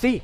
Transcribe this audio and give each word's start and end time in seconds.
Sí, 0.00 0.22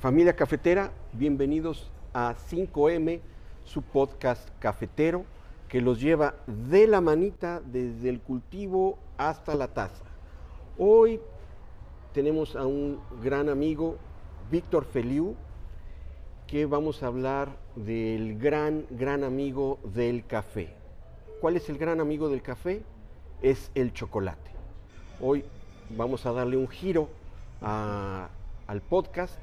familia 0.00 0.34
cafetera, 0.34 0.90
bienvenidos 1.12 1.90
a 2.14 2.34
5M, 2.50 3.20
su 3.62 3.82
podcast 3.82 4.48
cafetero 4.58 5.26
que 5.68 5.82
los 5.82 6.00
lleva 6.00 6.36
de 6.46 6.86
la 6.86 7.02
manita 7.02 7.60
desde 7.62 8.08
el 8.08 8.20
cultivo 8.22 8.96
hasta 9.18 9.54
la 9.54 9.68
taza. 9.68 10.06
Hoy 10.78 11.20
tenemos 12.14 12.56
a 12.56 12.64
un 12.64 12.98
gran 13.22 13.50
amigo, 13.50 13.98
Víctor 14.50 14.86
Feliu, 14.86 15.34
que 16.46 16.64
vamos 16.64 17.02
a 17.02 17.08
hablar 17.08 17.50
del 17.74 18.38
gran, 18.38 18.86
gran 18.88 19.24
amigo 19.24 19.78
del 19.92 20.24
café. 20.24 20.72
¿Cuál 21.42 21.56
es 21.56 21.68
el 21.68 21.76
gran 21.76 22.00
amigo 22.00 22.30
del 22.30 22.40
café? 22.40 22.80
Es 23.42 23.70
el 23.74 23.92
chocolate. 23.92 24.50
Hoy 25.20 25.44
vamos 25.90 26.24
a 26.24 26.32
darle 26.32 26.56
un 26.56 26.68
giro 26.68 27.10
a- 27.60 28.30
al 28.66 28.80
podcast, 28.80 29.38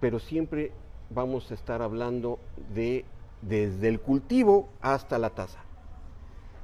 pero 0.00 0.18
siempre 0.18 0.72
vamos 1.10 1.50
a 1.50 1.54
estar 1.54 1.82
hablando 1.82 2.38
de 2.74 3.04
desde 3.42 3.88
el 3.88 4.00
cultivo 4.00 4.68
hasta 4.80 5.18
la 5.18 5.30
taza. 5.30 5.60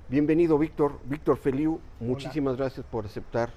Bienvenido, 0.09 0.59
Víctor. 0.59 0.99
Víctor 1.05 1.37
Feliu, 1.37 1.81
muchísimas 2.01 2.57
gracias 2.57 2.85
por 2.87 3.05
aceptar 3.05 3.51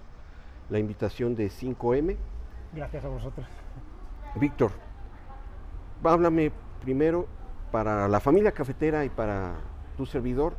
la 0.70 0.80
invitación 0.80 1.36
de 1.36 1.50
5M. 1.50 2.16
Gracias 2.74 3.06
a 3.06 3.08
vosotros. 3.08 3.48
Víctor, 4.36 4.72
háblame 6.04 6.52
primero 6.82 7.28
para 7.72 8.08
la 8.08 8.20
familia 8.20 8.52
cafetera 8.52 9.06
y 9.06 9.10
para 9.10 9.56
tu 9.98 10.06
servidor, 10.06 10.56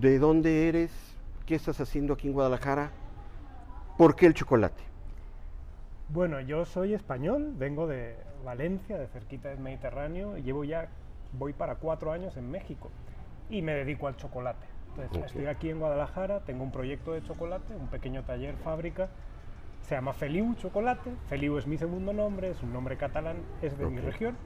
¿de 0.00 0.18
dónde 0.18 0.68
eres? 0.68 0.92
¿Qué 1.44 1.54
estás 1.54 1.80
haciendo 1.80 2.14
aquí 2.14 2.28
en 2.28 2.34
Guadalajara? 2.34 2.92
¿Por 3.96 4.14
qué 4.14 4.26
el 4.26 4.34
chocolate? 4.34 4.82
Bueno, 6.10 6.40
yo 6.40 6.66
soy 6.66 6.92
español, 6.92 7.54
vengo 7.56 7.86
de 7.86 8.16
Valencia, 8.44 8.98
de 8.98 9.06
cerquita 9.06 9.48
del 9.48 9.58
Mediterráneo, 9.58 10.36
y 10.36 10.42
llevo 10.42 10.64
ya, 10.64 10.88
voy 11.32 11.54
para 11.54 11.76
cuatro 11.76 12.12
años 12.12 12.36
en 12.36 12.50
México 12.50 12.90
y 13.48 13.62
me 13.62 13.72
dedico 13.72 14.06
al 14.06 14.16
chocolate. 14.16 14.66
Entonces, 14.90 15.24
estoy 15.24 15.46
aquí 15.46 15.70
en 15.70 15.78
Guadalajara, 15.78 16.40
tengo 16.40 16.62
un 16.62 16.72
proyecto 16.72 17.12
de 17.12 17.22
chocolate, 17.22 17.74
un 17.74 17.88
pequeño 17.88 18.22
taller 18.22 18.56
fábrica, 18.56 19.08
se 19.82 19.94
llama 19.94 20.12
Feliu 20.12 20.54
Chocolate. 20.56 21.10
Feliu 21.28 21.56
es 21.56 21.66
mi 21.66 21.78
segundo 21.78 22.12
nombre, 22.12 22.50
es 22.50 22.62
un 22.62 22.72
nombre 22.72 22.96
catalán, 22.96 23.36
es 23.62 23.78
de 23.78 23.86
mi 23.86 24.00
región. 24.00 24.36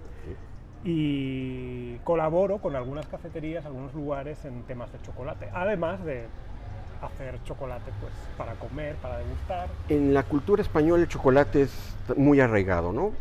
Y 0.84 1.96
colaboro 2.04 2.58
con 2.58 2.76
algunas 2.76 3.06
cafeterías, 3.06 3.66
algunos 3.66 3.94
lugares 3.94 4.44
en 4.44 4.62
temas 4.62 4.92
de 4.92 5.00
chocolate, 5.02 5.50
además 5.52 6.04
de 6.04 6.26
hacer 7.02 7.42
chocolate 7.44 7.90
pues 8.00 8.12
para 8.36 8.54
comer, 8.54 8.96
para 8.96 9.18
degustar. 9.18 9.68
En 9.88 10.12
la 10.14 10.22
cultura 10.22 10.62
española 10.62 11.02
el 11.02 11.08
chocolate 11.08 11.62
es 11.62 11.96
muy 12.16 12.40
arraigado, 12.40 12.92
¿no? 12.92 13.12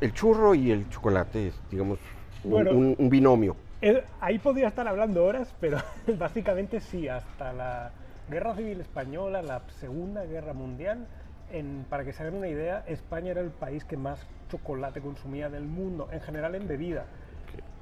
El 0.00 0.12
churro 0.12 0.54
y 0.54 0.70
el 0.70 0.88
chocolate 0.90 1.48
es, 1.48 1.60
digamos, 1.70 1.98
un, 2.44 2.50
Bueno. 2.50 2.70
un- 2.72 2.96
un 2.98 3.08
binomio. 3.10 3.56
Eh, 3.82 4.04
ahí 4.20 4.38
podría 4.38 4.68
estar 4.68 4.86
hablando 4.86 5.24
horas, 5.24 5.54
pero 5.60 5.78
básicamente 6.18 6.80
sí, 6.80 7.08
hasta 7.08 7.52
la 7.52 7.92
Guerra 8.28 8.54
Civil 8.54 8.80
Española, 8.80 9.40
la 9.42 9.62
Segunda 9.78 10.24
Guerra 10.24 10.52
Mundial, 10.52 11.06
en- 11.50 11.84
para 11.88 12.04
que 12.04 12.12
se 12.12 12.22
hagan 12.22 12.34
una 12.34 12.48
idea, 12.48 12.84
España 12.86 13.30
era 13.30 13.40
el 13.40 13.50
país 13.50 13.84
que 13.84 13.96
más 13.96 14.26
chocolate 14.50 15.00
consumía 15.00 15.48
del 15.48 15.64
mundo, 15.64 16.08
en 16.12 16.20
general 16.20 16.54
en 16.54 16.68
bebida. 16.68 17.06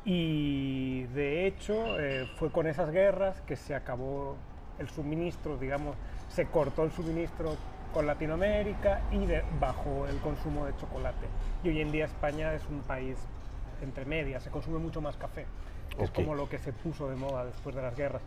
Y 0.04 1.02
de 1.14 1.46
hecho 1.46 1.98
eh, 1.98 2.26
fue 2.36 2.50
con 2.50 2.66
esas 2.66 2.90
guerras 2.90 3.40
que 3.42 3.56
se 3.56 3.74
acabó 3.74 4.36
el 4.78 4.88
suministro, 4.88 5.56
digamos, 5.56 5.96
se 6.28 6.46
cortó 6.46 6.84
el 6.84 6.92
suministro 6.92 7.56
con 7.92 8.06
Latinoamérica 8.06 9.02
y 9.10 9.24
de- 9.26 9.42
bajó 9.60 10.06
el 10.06 10.16
consumo 10.18 10.66
de 10.66 10.76
chocolate. 10.76 11.26
Y 11.64 11.68
hoy 11.70 11.80
en 11.80 11.90
día 11.92 12.04
España 12.04 12.54
es 12.54 12.62
un 12.70 12.80
país 12.80 13.16
entre 13.82 14.04
medias, 14.04 14.42
se 14.42 14.50
consume 14.50 14.78
mucho 14.78 15.00
más 15.00 15.16
café. 15.16 15.46
Es 15.98 16.10
Ok. 16.10 16.14
como 16.16 16.34
lo 16.34 16.48
que 16.48 16.58
se 16.58 16.72
puso 16.72 17.08
de 17.08 17.16
moda 17.16 17.44
después 17.46 17.74
de 17.74 17.82
las 17.82 17.96
guerras. 17.96 18.22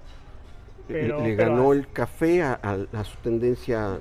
Le- 0.88 0.94
Pero- 1.02 1.22
le 1.22 1.36
pero 1.36 1.50
ganó 1.52 1.72
as- 1.72 1.78
el 1.78 1.88
café 1.92 2.44
a, 2.44 2.60
a- 2.62 3.00
a 3.00 3.04
su 3.04 3.18
tendencia 3.20 4.00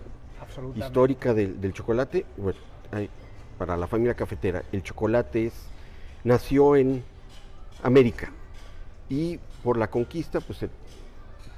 histórica 0.75 1.35
del, 1.35 1.61
del 1.61 1.73
chocolate. 1.73 2.25
Bueno, 2.37 2.59
hay- 2.91 3.11
para 3.59 3.77
la 3.77 3.87
familia 3.87 4.15
cafetera, 4.15 4.63
el 4.73 4.83
chocolate 4.83 5.47
es, 5.47 5.69
nació 6.25 6.77
en 6.77 7.05
América 7.83 8.31
y 9.09 9.39
por 9.63 9.77
la 9.77 9.89
conquista, 9.91 10.41
pues, 10.41 10.59
se- 10.61 10.71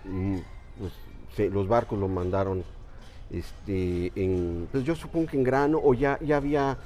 mm, 0.05 0.39
pues, 0.79 0.93
se- 1.37 1.51
los 1.51 1.69
barcos 1.69 1.99
lo 1.99 2.09
mandaron, 2.09 2.65
este, 3.31 4.13
en, 4.15 4.69
pues 4.71 4.85
yo 4.85 4.95
supongo 4.95 5.27
que 5.29 5.37
en 5.37 5.45
grano 5.45 5.81
o 5.83 5.95
ya, 5.95 6.19
ya 6.21 6.37
había, 6.37 6.77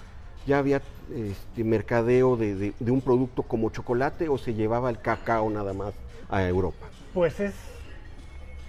ya 0.46 0.58
había 0.58 0.80
este, 1.14 1.64
mercadeo 1.64 2.36
de, 2.36 2.54
de- 2.54 2.74
de 2.78 2.90
un 2.90 3.00
producto 3.00 3.42
como 3.42 3.70
chocolate 3.70 4.28
o 4.28 4.38
se 4.38 4.54
llevaba 4.54 4.90
el 4.90 4.98
cacao 5.00 5.50
nada 5.50 5.72
más 5.72 5.94
a 6.28 6.46
Europa. 6.46 6.86
Pues 7.14 7.40
es, 7.40 7.54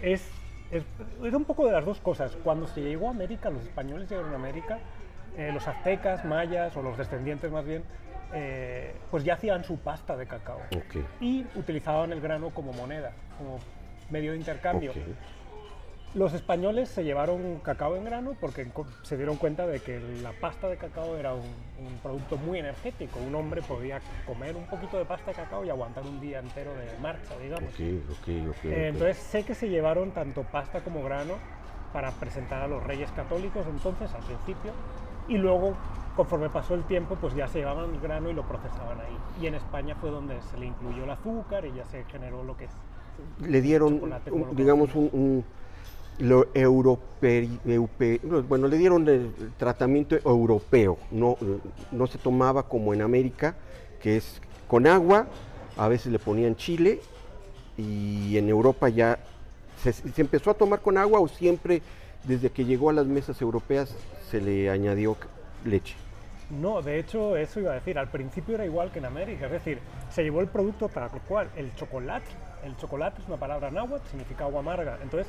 es, 0.02 0.28
es, 0.72 0.84
es 1.24 1.34
un 1.34 1.46
poco 1.46 1.66
de 1.66 1.74
las 1.74 1.86
dos 1.86 2.00
cosas. 2.00 2.32
Cuando 2.44 2.68
se 2.68 2.82
llegó 2.82 3.08
a 3.08 3.12
América, 3.12 3.50
los 3.50 3.62
españoles 3.64 4.10
llegaron 4.10 4.32
a 4.34 4.36
América, 4.36 4.80
eh, 5.38 5.52
los 5.54 5.68
aztecas, 5.68 6.26
mayas 6.26 6.76
o 6.78 6.82
los 6.82 6.98
descendientes 6.98 7.52
más 7.52 7.66
bien, 7.66 7.84
eh, 8.34 8.96
pues 9.12 9.24
ya 9.24 9.36
hacían 9.36 9.64
su 9.64 9.78
pasta 9.78 10.18
de 10.18 10.26
cacao 10.26 10.62
y 11.22 11.46
utilizaban 11.56 12.12
el 12.12 12.20
grano 12.22 12.50
como 12.50 12.74
moneda, 12.74 13.14
como 13.38 13.60
medio 14.09 14.31
de 14.31 14.38
intercambio. 14.38 14.91
ok. 14.91 14.97
Los 16.16 16.34
españoles 16.34 16.90
se 16.90 17.03
llevaron 17.03 17.59
cacao 17.59 17.95
en 17.95 18.06
grano 18.06 18.35
porque 18.40 18.66
se 19.03 19.18
dieron 19.18 19.35
cuenta 19.35 19.68
de 19.68 19.81
que 19.81 20.00
la 20.23 20.31
pasta 20.31 20.68
de 20.68 20.78
cacao 20.78 21.16
era 21.18 21.34
un, 21.34 21.41
un 21.85 21.97
producto 22.01 22.38
muy 22.38 22.57
energético. 22.59 23.19
Un 23.19 23.35
hombre 23.35 23.62
podía 23.62 24.00
comer 24.25 24.56
un 24.56 24.66
poquito 24.66 24.97
de 24.97 25.06
pasta 25.06 25.31
de 25.31 25.38
cacao 25.38 25.66
y 25.66 25.69
aguantar 25.69 26.03
un 26.06 26.19
día 26.19 26.40
entero 26.40 26.73
de 26.75 26.97
marcha, 27.01 27.38
digamos. 27.40 27.69
Ok, 27.69 27.79
ok, 28.09 28.50
ok, 28.50 28.66
Eh, 28.66 28.88
entonces 28.88 29.18
sé 29.18 29.44
que 29.44 29.53
se 29.53 29.69
llevaron 29.69 30.12
tanto 30.12 30.44
pasta 30.44 30.79
como 30.79 31.03
grano 31.03 31.34
para 31.94 32.09
presentar 32.12 32.63
a 32.63 32.68
los 32.68 32.81
reyes 32.84 33.12
católicos 33.12 33.66
entonces 33.69 34.12
al 34.13 34.22
principio 34.24 34.72
y 35.28 35.38
luego 35.38 35.75
conforme 36.16 36.50
pasó 36.50 36.74
el 36.74 36.84
tiempo 36.85 37.16
pues 37.16 37.35
ya 37.35 37.47
se 37.47 37.59
llevaban 37.59 37.94
el 37.94 38.00
grano 38.00 38.29
y 38.29 38.34
lo 38.34 38.44
procesaban 38.47 39.00
ahí. 39.01 39.18
Y 39.44 39.47
en 39.47 39.56
España 39.56 39.94
fue 39.95 40.09
donde 40.09 40.41
se 40.41 40.57
le 40.57 40.66
incluyó 40.68 41.03
el 41.03 41.12
azúcar 41.12 41.66
y 41.66 41.74
ya 41.74 41.85
se 41.85 42.06
generó 42.06 42.44
lo 42.44 42.57
que 42.57 42.66
es. 42.66 42.72
Le 43.48 43.62
dieron, 43.62 44.02
un- 44.32 44.56
digamos, 44.56 44.94
un, 44.96 45.10
un- 45.14 45.46
lo 46.20 46.48
bueno, 48.48 48.68
le 48.68 48.78
dieron 48.78 49.08
el 49.08 49.32
tratamiento 49.58 50.18
europeo, 50.26 50.98
no, 51.12 51.38
no 51.92 52.08
se 52.08 52.18
tomaba 52.18 52.64
como 52.64 52.94
en 52.94 53.02
América, 53.02 53.56
que 54.02 54.18
es 54.18 54.42
con 54.68 54.88
agua, 54.88 55.28
a 55.78 55.88
veces 55.88 56.12
le 56.12 56.20
ponían 56.20 56.56
chile, 56.56 57.00
y 57.78 58.36
en 58.38 58.50
Europa 58.50 58.90
ya 58.90 59.20
se, 59.84 59.94
se 59.94 60.22
empezó 60.22 60.50
a 60.50 60.54
tomar 60.56 60.82
con 60.82 60.98
agua 60.98 61.20
o 61.20 61.28
siempre 61.28 61.84
desde 62.24 62.50
que 62.50 62.66
llegó 62.66 62.90
a 62.90 62.94
las 62.94 63.06
mesas 63.06 63.40
europeas 63.42 63.94
se 64.32 64.42
le 64.42 64.70
añadió 64.72 65.16
leche. 65.64 65.96
No, 66.50 66.81
de 66.81 66.97
hecho 67.00 67.35
eso 67.35 67.59
iba 67.59 67.72
a 67.72 67.75
decir, 67.75 68.00
al 68.00 68.08
principio 68.08 68.56
era 68.56 68.66
igual 68.66 68.90
que 68.91 69.00
en 69.00 69.06
América, 69.06 69.47
es 69.47 69.52
decir, 69.52 69.80
se 70.09 70.24
llevó 70.24 70.40
el 70.41 70.47
producto 70.47 70.88
tal 70.88 71.09
cual, 71.28 71.50
el 71.56 71.74
chocolate. 71.75 72.25
El 72.63 72.75
chocolate 72.78 73.22
es 73.22 73.28
una 73.28 73.38
palabra 73.38 73.69
náhuatl, 73.69 74.08
significa 74.08 74.46
agua 74.46 74.62
amarga. 74.62 74.97
Entonces, 75.02 75.28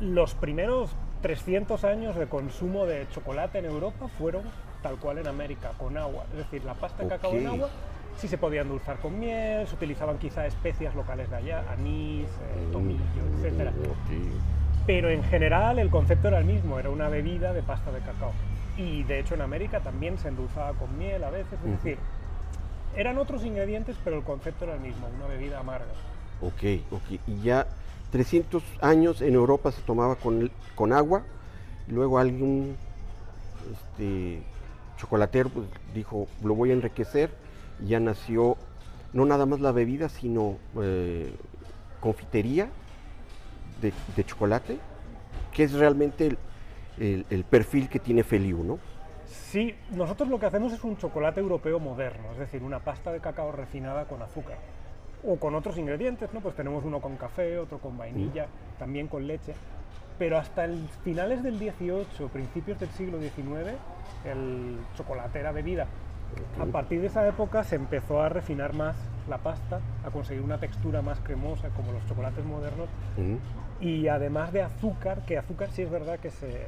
Mm. 0.00 0.14
los 0.14 0.34
primeros 0.34 0.90
300 1.22 1.84
años 1.84 2.16
de 2.16 2.26
consumo 2.26 2.86
de 2.86 3.06
chocolate 3.10 3.58
en 3.58 3.66
Europa 3.66 4.08
fueron 4.18 4.42
tal 4.82 4.96
cual 4.96 5.18
en 5.18 5.26
América, 5.26 5.72
con 5.78 5.96
agua. 5.96 6.24
Es 6.32 6.38
decir, 6.38 6.64
la 6.64 6.74
pasta 6.74 7.02
de 7.02 7.08
cacao 7.08 7.32
en 7.32 7.46
agua 7.48 7.68
sí 8.16 8.26
se 8.28 8.38
podía 8.38 8.62
endulzar 8.62 8.96
con 8.98 9.18
miel, 9.18 9.66
se 9.66 9.74
utilizaban 9.74 10.18
quizá 10.18 10.46
especias 10.46 10.94
locales 10.94 11.28
de 11.30 11.36
allá, 11.36 11.64
anís, 11.70 12.26
eh, 12.26 12.68
tomillo, 12.72 13.00
etcétera. 13.36 13.70
Ok. 13.70 14.86
Pero 14.86 15.10
en 15.10 15.22
general 15.24 15.78
el 15.78 15.90
concepto 15.90 16.28
era 16.28 16.38
el 16.38 16.44
mismo, 16.44 16.78
era 16.78 16.90
una 16.90 17.08
bebida 17.08 17.52
de 17.52 17.62
pasta 17.62 17.90
de 17.92 17.98
cacao. 18.00 18.32
Y 18.78 19.02
de 19.02 19.18
hecho 19.18 19.34
en 19.34 19.42
América 19.42 19.80
también 19.80 20.16
se 20.18 20.28
endulzaba 20.28 20.72
con 20.74 20.96
miel 20.96 21.24
a 21.24 21.30
veces, 21.30 21.52
es 21.54 21.60
Ujú. 21.60 21.70
decir, 21.72 21.98
eran 22.96 23.18
otros 23.18 23.44
ingredientes, 23.44 23.96
pero 24.04 24.16
el 24.16 24.24
concepto 24.24 24.64
era 24.64 24.74
el 24.74 24.80
mismo, 24.80 25.08
una 25.16 25.26
bebida 25.26 25.58
amarga. 25.58 25.92
Ok, 26.40 26.62
ok. 26.92 27.20
Y 27.26 27.40
ya 27.42 27.66
300 28.12 28.62
años 28.80 29.20
en 29.20 29.34
Europa 29.34 29.72
se 29.72 29.82
tomaba 29.82 30.14
con, 30.16 30.50
con 30.76 30.92
agua. 30.92 31.24
Luego 31.88 32.18
alguien, 32.18 32.76
este, 33.72 34.42
chocolatero, 34.96 35.48
pues 35.50 35.66
dijo, 35.92 36.28
lo 36.42 36.54
voy 36.54 36.70
a 36.70 36.74
enriquecer. 36.74 37.30
Y 37.82 37.88
ya 37.88 38.00
nació 38.00 38.56
no 39.12 39.24
nada 39.24 39.46
más 39.46 39.60
la 39.60 39.72
bebida, 39.72 40.08
sino 40.08 40.56
eh, 40.80 41.34
confitería 42.00 42.68
de, 43.80 43.92
de 44.16 44.24
chocolate, 44.24 44.78
que 45.52 45.64
es 45.64 45.72
realmente 45.72 46.36
el, 47.00 47.44
perfil 47.44 47.88
que 47.88 47.98
tiene 47.98 48.22
Feliu, 48.22 48.64
¿no? 48.64 48.78
Sí, 49.26 49.74
nosotros 49.90 50.28
lo 50.28 50.38
que 50.38 50.46
hacemos 50.46 50.72
es 50.72 50.84
un 50.84 50.96
chocolate 50.96 51.40
europeo 51.40 51.78
moderno, 51.78 52.32
es 52.32 52.38
decir, 52.38 52.62
una 52.62 52.80
pasta 52.80 53.12
de 53.12 53.20
cacao 53.20 53.52
refinada 53.52 54.06
con 54.06 54.22
azúcar 54.22 54.58
o 55.24 55.36
con 55.36 55.54
otros 55.54 55.76
ingredientes, 55.78 56.32
¿no? 56.32 56.40
Pues 56.40 56.54
tenemos 56.54 56.84
uno 56.84 57.00
con 57.00 57.16
café, 57.16 57.58
otro 57.58 57.78
con 57.78 57.98
vainilla, 57.98 58.46
también 58.78 59.08
con 59.08 59.26
leche. 59.26 59.54
pero 60.18 60.36
hasta 60.36 60.64
el 60.64 60.88
finales 61.04 61.44
del 61.44 61.60
18, 61.60 62.28
principios 62.28 62.80
del 62.80 62.88
siglo 62.90 63.20
XIX, 63.20 63.76
el 64.24 64.78
chocolate 64.96 65.38
era 65.38 65.52
bebida. 65.52 65.86
A 66.60 66.66
partir 66.66 67.00
de 67.00 67.06
esa 67.06 67.26
época 67.26 67.62
se 67.62 67.76
empezó 67.76 68.20
a 68.20 68.28
refinar 68.28 68.74
más 68.74 68.96
la 69.28 69.38
pasta, 69.38 69.80
a 70.04 70.10
conseguir 70.10 70.42
una 70.42 70.58
textura 70.58 71.02
más 71.02 71.20
cremosa, 71.20 71.68
como 71.70 71.92
los 71.92 72.04
chocolates 72.06 72.44
modernos, 72.44 72.88
Mm. 73.16 73.36
Y 73.80 74.08
además 74.08 74.52
de 74.52 74.62
azúcar, 74.62 75.24
que 75.24 75.38
azúcar 75.38 75.70
sí 75.72 75.82
es 75.82 75.90
verdad 75.90 76.18
que 76.18 76.30
se, 76.30 76.66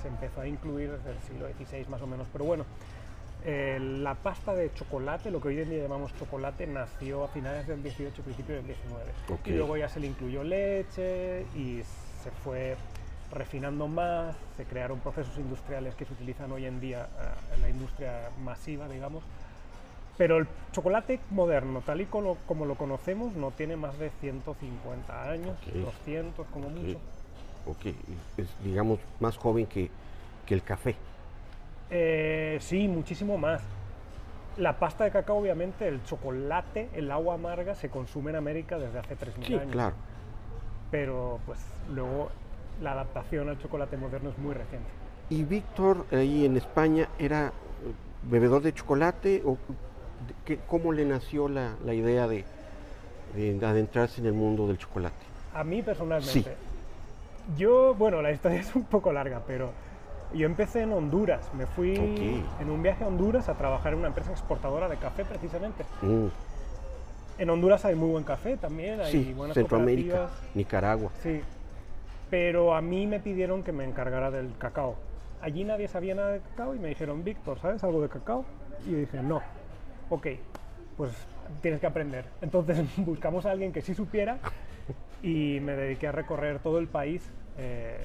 se 0.00 0.08
empezó 0.08 0.40
a 0.40 0.46
incluir 0.46 0.90
desde 0.90 1.10
el 1.10 1.18
siglo 1.20 1.46
XVI 1.48 1.90
más 1.90 2.02
o 2.02 2.06
menos, 2.06 2.26
pero 2.32 2.44
bueno, 2.44 2.64
eh, 3.44 3.78
la 3.80 4.14
pasta 4.14 4.54
de 4.54 4.72
chocolate, 4.74 5.30
lo 5.30 5.40
que 5.40 5.48
hoy 5.48 5.60
en 5.60 5.70
día 5.70 5.82
llamamos 5.82 6.12
chocolate, 6.18 6.66
nació 6.66 7.24
a 7.24 7.28
finales 7.28 7.66
del 7.66 7.82
18, 7.82 8.22
principios 8.22 8.58
del 8.58 8.66
19. 8.66 9.04
Ok. 9.28 9.46
Y 9.46 9.50
luego 9.52 9.76
ya 9.76 9.88
se 9.88 10.00
le 10.00 10.08
incluyó 10.08 10.42
leche 10.42 11.46
y 11.54 11.80
se 12.22 12.30
fue 12.42 12.76
refinando 13.30 13.86
más, 13.86 14.34
se 14.56 14.64
crearon 14.64 14.98
procesos 15.00 15.36
industriales 15.38 15.94
que 15.94 16.04
se 16.04 16.14
utilizan 16.14 16.50
hoy 16.50 16.64
en 16.66 16.80
día 16.80 17.08
eh, 17.20 17.54
en 17.54 17.62
la 17.62 17.68
industria 17.68 18.30
masiva, 18.42 18.88
digamos. 18.88 19.22
Pero 20.18 20.38
el 20.38 20.48
chocolate 20.72 21.20
moderno, 21.30 21.80
tal 21.86 22.00
y 22.00 22.06
como, 22.06 22.36
como 22.46 22.66
lo 22.66 22.74
conocemos, 22.74 23.34
no 23.34 23.52
tiene 23.52 23.76
más 23.76 23.98
de 23.98 24.10
150 24.20 25.30
años, 25.30 25.56
Ok. 25.66 25.74
200 25.74 26.46
como 26.48 26.66
Ok. 26.66 26.74
mucho. 26.74 26.98
Ok, 27.66 27.86
es 28.38 28.48
digamos 28.64 28.98
más 29.20 29.36
joven 29.36 29.66
que, 29.66 29.90
que 30.44 30.54
el 30.54 30.62
café. 30.62 30.96
Eh, 31.90 32.58
sí, 32.60 32.88
muchísimo 32.88 33.38
más. 33.38 33.62
La 34.56 34.78
pasta 34.78 35.04
de 35.04 35.10
cacao, 35.12 35.36
obviamente, 35.36 35.86
el 35.86 36.02
chocolate, 36.02 36.88
el 36.94 37.10
agua 37.12 37.34
amarga, 37.34 37.74
se 37.76 37.88
consume 37.88 38.30
en 38.30 38.36
América 38.36 38.76
desde 38.78 38.98
hace 38.98 39.14
3.000 39.14 39.46
Sí, 39.46 39.54
años. 39.54 39.70
claro. 39.70 39.94
Pero, 40.90 41.38
pues, 41.46 41.60
luego 41.92 42.30
la 42.80 42.92
adaptación 42.92 43.48
al 43.50 43.58
chocolate 43.58 43.96
moderno 43.96 44.30
es 44.30 44.38
muy 44.38 44.54
reciente. 44.54 44.88
¿Y 45.30 45.44
Víctor 45.44 46.06
ahí 46.10 46.44
en 46.46 46.56
España 46.56 47.08
era 47.18 47.52
bebedor 48.22 48.62
de 48.62 48.72
chocolate 48.72 49.42
o 49.44 49.58
qué- 50.44 50.58
cómo 50.66 50.92
le 50.92 51.04
nació 51.04 51.48
la, 51.48 51.74
la 51.84 51.94
idea 51.94 52.26
de, 52.28 52.44
de 53.34 53.66
adentrarse 53.66 54.20
en 54.20 54.26
el 54.26 54.32
mundo 54.34 54.66
del 54.66 54.78
chocolate? 54.78 55.16
A 55.54 55.64
mí 55.64 55.82
personalmente. 55.82 56.54
Yo, 57.56 57.94
bueno, 57.94 58.20
la 58.22 58.30
historia 58.32 58.60
es 58.60 58.74
un 58.76 58.84
poco 58.84 59.12
larga, 59.12 59.42
pero 59.46 59.70
yo 60.34 60.46
empecé 60.46 60.82
en 60.82 60.92
Honduras. 60.92 61.48
Me 61.54 61.66
fui 61.66 61.92
Ok. 61.96 62.60
en 62.62 62.70
un 62.70 62.82
viaje 62.82 63.04
a 63.04 63.08
Honduras 63.08 63.48
a 63.48 63.54
trabajar 63.54 63.92
en 63.94 64.00
una 64.00 64.08
empresa 64.08 64.30
exportadora 64.30 64.88
de 64.88 64.96
café, 64.96 65.24
precisamente. 65.24 65.84
Mm, 66.02 66.26
En 67.38 67.50
Honduras 67.50 67.84
hay 67.84 67.94
muy 67.94 68.10
buen 68.10 68.24
café 68.24 68.56
también, 68.56 69.00
hay 69.00 69.12
sí, 69.12 69.32
buenas 69.32 69.54
Centroamérica. 69.54 70.28
Nicaragua. 70.54 71.10
Sí, 71.22 71.40
pero 72.30 72.74
a 72.74 72.80
mí 72.82 73.06
me 73.06 73.20
pidieron 73.20 73.62
que 73.62 73.72
me 73.72 73.84
encargara 73.84 74.30
del 74.30 74.50
cacao. 74.58 74.96
Allí 75.40 75.62
nadie 75.64 75.86
sabía 75.88 76.14
nada 76.16 76.30
de 76.32 76.40
cacao 76.40 76.74
y 76.74 76.78
me 76.80 76.88
dijeron, 76.88 77.22
Víctor, 77.24 77.60
¿sabes 77.60 77.82
algo 77.84 78.02
de 78.02 78.08
cacao? 78.08 78.44
Y 78.86 78.90
yo 78.90 78.98
dije, 78.98 79.22
no. 79.22 79.40
Ok, 80.10 80.26
pues 80.96 81.12
tienes 81.60 81.80
que 81.80 81.86
aprender. 81.86 82.24
Entonces 82.40 82.78
buscamos 82.98 83.46
a 83.46 83.50
alguien 83.50 83.72
que 83.72 83.82
sí 83.82 83.94
supiera 83.94 84.38
y 85.22 85.60
me 85.60 85.76
dediqué 85.76 86.08
a 86.08 86.12
recorrer 86.12 86.60
todo 86.60 86.78
el 86.78 86.86
país, 86.86 87.28
eh, 87.58 87.98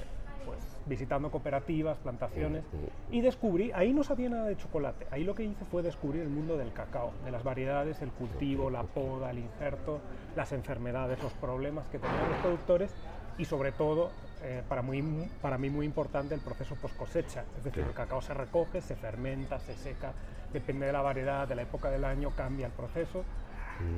pues 0.45 0.59
visitando 0.85 1.31
cooperativas, 1.31 1.97
plantaciones 1.99 2.65
y 3.09 3.21
descubrí, 3.21 3.71
ahí 3.73 3.93
no 3.93 4.03
sabía 4.03 4.27
nada 4.27 4.47
de 4.47 4.57
chocolate, 4.57 5.05
ahí 5.11 5.23
lo 5.23 5.33
que 5.33 5.43
hice 5.43 5.63
fue 5.65 5.81
descubrir 5.81 6.23
el 6.23 6.29
mundo 6.29 6.57
del 6.57 6.73
cacao, 6.73 7.13
de 7.23 7.31
las 7.31 7.43
variedades, 7.43 8.01
el 8.01 8.11
cultivo, 8.11 8.69
la 8.69 8.83
poda, 8.83 9.31
el 9.31 9.39
injerto, 9.39 10.01
las 10.35 10.51
enfermedades, 10.51 11.21
los 11.23 11.31
problemas 11.33 11.87
que 11.87 11.99
tenían 11.99 12.27
los 12.27 12.37
productores 12.39 12.91
y 13.37 13.45
sobre 13.45 13.71
todo, 13.71 14.11
eh, 14.43 14.61
para, 14.67 14.81
muy, 14.81 15.01
para 15.41 15.57
mí 15.57 15.69
muy 15.69 15.85
importante, 15.85 16.35
el 16.35 16.41
proceso 16.41 16.75
post 16.75 16.95
cosecha, 16.97 17.43
es 17.57 17.63
decir, 17.63 17.83
el 17.83 17.93
cacao 17.93 18.21
se 18.21 18.33
recoge, 18.33 18.81
se 18.81 18.95
fermenta, 18.95 19.59
se 19.59 19.73
seca, 19.75 20.13
depende 20.51 20.85
de 20.85 20.91
la 20.91 21.01
variedad, 21.01 21.47
de 21.47 21.55
la 21.55 21.63
época 21.63 21.89
del 21.89 22.05
año, 22.05 22.31
cambia 22.35 22.67
el 22.67 22.71
proceso 22.73 23.23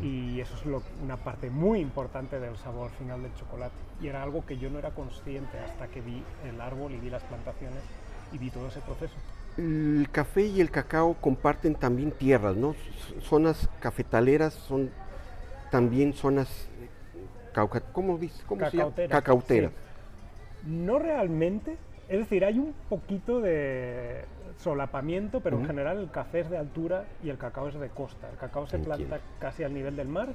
y 0.01 0.39
eso 0.39 0.55
es 0.55 0.65
lo- 0.65 0.81
una 1.03 1.17
parte 1.17 1.49
muy 1.49 1.79
importante 1.79 2.39
del 2.39 2.55
sabor 2.57 2.89
final 2.91 3.21
del 3.21 3.35
chocolate. 3.35 3.75
Y 4.01 4.07
era 4.07 4.23
algo 4.23 4.45
que 4.45 4.57
yo 4.57 4.69
no 4.69 4.79
era 4.79 4.91
consciente 4.91 5.59
hasta 5.59 5.87
que 5.87 6.01
vi 6.01 6.23
el 6.47 6.61
árbol 6.61 6.93
y 6.93 6.97
vi 6.97 7.09
las 7.09 7.23
plantaciones 7.23 7.79
y 8.31 8.37
vi 8.37 8.49
todo 8.49 8.67
ese 8.67 8.79
proceso. 8.79 9.13
El 9.57 10.07
café 10.11 10.45
y 10.45 10.61
el 10.61 10.71
cacao 10.71 11.15
comparten 11.15 11.75
también 11.75 12.11
tierras, 12.11 12.55
¿no? 12.55 12.73
Zonas 13.21 13.69
cafetaleras 13.79 14.53
son 14.53 14.89
también 15.71 16.13
zonas 16.13 16.67
cauca- 17.55 17.81
¿cómo 17.93 18.17
dice? 18.17 18.43
¿Cómo 18.45 18.59
se 18.69 18.77
llama? 18.77 18.89
Cacauteras, 18.91 19.11
Cacauteras. 19.23 19.71
No 20.65 20.99
realmente, 20.99 21.77
es 22.09 22.19
decir, 22.19 22.43
hay 22.43 22.59
un 22.59 22.73
poquito 22.89 23.39
de 23.39 24.25
solapamiento, 24.59 25.39
pero 25.41 25.59
en 25.59 25.65
general 25.65 25.99
el 25.99 26.11
café 26.11 26.41
es 26.41 26.49
de 26.49 26.57
altura 26.57 27.05
y 27.23 27.29
el 27.29 27.37
cacao 27.37 27.67
es 27.69 27.75
de 27.79 27.89
costa. 27.89 28.29
El 28.29 28.37
cacao 28.37 28.67
se 28.67 28.75
Entiendo. 28.77 29.05
planta 29.07 29.25
casi 29.39 29.63
al 29.63 29.73
nivel 29.73 29.95
del 29.95 30.07
mar, 30.07 30.29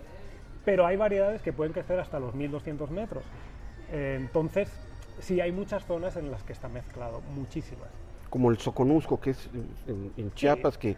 pero 0.65 0.87
hay 0.87 0.97
variedades 0.97 1.43
que 1.43 1.53
pueden 1.53 1.73
crecer 1.73 1.99
hasta 2.01 2.19
los 2.19 2.35
1200 2.35 2.91
metros. 2.91 3.25
Eh, 3.93 4.17
entonces, 4.21 4.71
sí 5.21 5.41
hay 5.41 5.53
muchas 5.53 5.85
zonas 5.85 6.17
en 6.17 6.31
las 6.31 6.43
que 6.43 6.53
está 6.53 6.69
mezclado, 6.69 7.21
muchísimas. 7.35 7.89
Como 8.29 8.51
el 8.51 8.59
soconusco, 8.59 9.21
que 9.21 9.31
es 9.31 9.49
en, 9.87 10.13
en 10.17 10.33
Chiapas, 10.35 10.79
que 10.79 10.97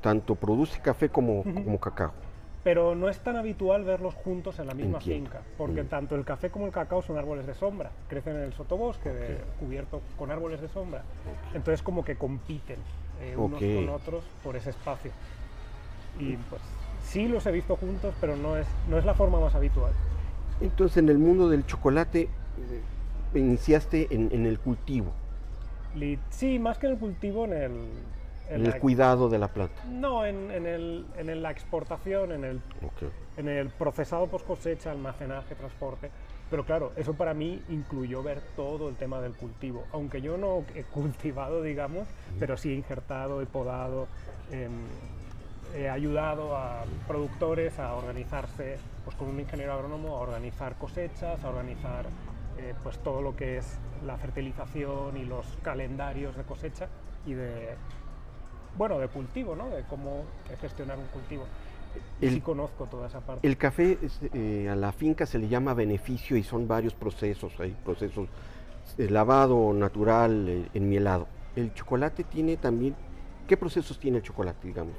tanto 0.00 0.36
produce 0.36 0.80
café 0.80 1.08
como 1.08 1.42
cacao. 1.80 2.12
Pero 2.66 2.96
no 2.96 3.08
es 3.08 3.20
tan 3.20 3.36
habitual 3.36 3.84
verlos 3.84 4.12
juntos 4.14 4.58
en 4.58 4.66
la 4.66 4.74
misma 4.74 4.98
Entiendo. 4.98 5.30
finca, 5.30 5.42
porque 5.56 5.84
Mm. 5.84 5.86
tanto 5.86 6.16
el 6.16 6.24
café 6.24 6.50
como 6.50 6.66
el 6.66 6.72
cacao 6.72 7.00
son 7.00 7.16
árboles 7.16 7.46
de 7.46 7.54
sombra, 7.54 7.92
crecen 8.08 8.34
en 8.34 8.42
el 8.42 8.52
sotobosque 8.54 9.08
de- 9.08 9.38
cubierto 9.60 10.02
con 10.18 10.32
árboles 10.32 10.60
de 10.60 10.66
sombra. 10.66 11.04
Entonces 11.54 11.80
como 11.80 12.04
que 12.04 12.16
compiten 12.16 12.78
eh, 13.22 13.36
unos 13.36 13.62
Ok. 13.62 13.72
con 13.72 13.88
otros 13.88 14.24
por 14.42 14.56
ese 14.56 14.70
espacio. 14.70 15.12
Y 16.18 16.36
pues 16.38 16.60
sí 17.04 17.28
los 17.28 17.46
he 17.46 17.52
visto 17.52 17.76
juntos, 17.76 18.12
pero 18.20 18.34
no 18.36 18.56
es, 18.56 18.66
no 18.88 18.98
es 18.98 19.04
la 19.04 19.14
forma 19.14 19.38
más 19.38 19.54
habitual. 19.54 19.92
Entonces, 20.60 20.96
en 20.96 21.08
el 21.08 21.18
mundo 21.18 21.48
del 21.48 21.64
chocolate, 21.66 22.22
eh, 22.22 22.82
iniciaste 23.32 24.08
en, 24.12 24.28
en 24.32 24.44
el 24.44 24.58
cultivo, 24.58 25.12
Sí, 26.30 26.58
más 26.58 26.78
que 26.78 26.86
en 26.88 26.94
el 26.94 26.98
cultivo, 26.98 27.44
en 27.44 27.52
el... 27.52 27.70
en 28.48 28.62
la- 28.64 28.74
el 28.76 28.80
cuidado 28.80 29.28
de 29.28 29.38
la 29.38 29.48
planta. 29.48 29.82
No, 29.84 30.24
en, 30.24 30.50
en 30.50 30.66
el- 30.66 31.06
en 31.16 31.28
el- 31.30 31.42
la 31.42 31.50
exportación, 31.50 32.32
en 32.32 32.44
el 32.44 32.62
en 33.36 33.48
el 33.48 33.68
procesado 33.68 34.26
post 34.28 34.46
cosecha, 34.46 34.90
almacenaje, 34.90 35.54
transporte. 35.54 36.10
Pero 36.48 36.64
claro, 36.64 36.92
eso 36.96 37.12
para 37.14 37.34
mí 37.34 37.62
incluyó 37.68 38.22
ver 38.22 38.40
todo 38.54 38.88
el 38.88 38.96
tema 38.96 39.20
del 39.20 39.34
cultivo. 39.34 39.84
Aunque 39.92 40.22
yo 40.22 40.38
no 40.38 40.64
he 40.74 40.84
cultivado, 40.84 41.62
digamos, 41.62 42.06
pero 42.38 42.56
sí 42.56 42.70
he 42.70 42.74
injertado, 42.74 43.42
he 43.42 43.46
podado, 43.46 44.06
em, 44.50 44.70
he 45.74 45.88
ayudado 45.90 46.56
a 46.56 46.84
productores 47.06 47.78
a 47.78 47.94
organizarse 47.94 48.78
pues, 49.04 49.14
con 49.16 49.28
un 49.28 49.38
ingeniero 49.40 49.72
agrónomo, 49.74 50.16
a 50.16 50.20
organizar 50.20 50.76
cosechas, 50.78 51.44
a 51.44 51.48
organizar 51.48 52.06
eh, 52.58 52.74
pues, 52.82 52.98
todo 53.00 53.20
lo 53.20 53.36
que 53.36 53.58
es 53.58 53.78
la 54.06 54.16
fertilización 54.16 55.16
y 55.18 55.24
los 55.26 55.46
calendarios 55.62 56.36
de 56.36 56.44
cosecha 56.44 56.88
y 57.26 57.34
de, 57.34 57.74
bueno, 58.76 58.98
de 58.98 59.08
cultivo, 59.08 59.54
¿no? 59.56 59.68
De 59.70 59.82
cómo 59.84 60.24
gestionar 60.60 60.98
un 60.98 61.06
cultivo. 61.06 61.44
El- 62.20 62.30
sí 62.34 62.40
conozco 62.40 62.86
toda 62.86 63.08
esa 63.08 63.20
parte. 63.20 63.46
El 63.46 63.56
café 63.56 63.98
eh, 64.34 64.68
a 64.70 64.76
la 64.76 64.92
finca 64.92 65.26
se 65.26 65.38
le 65.38 65.48
llama 65.48 65.74
beneficio 65.74 66.36
y 66.36 66.42
son 66.42 66.68
varios 66.68 66.94
procesos, 66.94 67.52
hay 67.58 67.74
procesos 67.84 68.28
de 68.96 69.10
lavado 69.10 69.72
natural, 69.72 70.46
eh, 70.48 70.68
enmielado. 70.74 71.26
El 71.54 71.72
chocolate 71.74 72.24
tiene 72.24 72.56
también, 72.56 72.94
¿qué 73.46 73.56
procesos 73.56 73.98
tiene 73.98 74.18
el 74.18 74.22
chocolate, 74.22 74.66
digamos? 74.66 74.94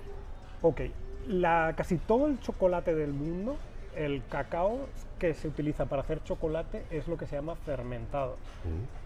Ok, 0.61 0.81
la, 1.27 1.73
casi 1.77 1.97
todo 1.97 2.27
el 2.27 2.39
chocolate 2.39 2.95
del 2.95 3.13
mundo, 3.13 3.57
el 3.97 4.23
cacao 4.29 4.79
que 5.19 5.33
se 5.33 5.47
utiliza 5.47 5.85
para 5.85 6.01
hacer 6.03 6.23
chocolate 6.23 6.85
es 6.91 7.07
lo 7.07 7.17
que 7.17 7.25
se 7.25 7.35
llama 7.35 7.55
fermentado. 7.55 8.37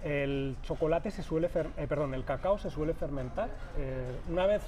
El 0.04 0.58
chocolate 0.64 1.12
se 1.12 1.24
suele, 1.24 1.50
fer- 1.50 1.70
eh, 1.78 1.88
perdón, 1.88 2.14
el 2.14 2.24
cacao 2.26 2.58
se 2.58 2.70
suele 2.70 2.94
fermentar. 2.94 3.50
eh, 3.78 4.12
una 4.30 4.46
vez, 4.46 4.62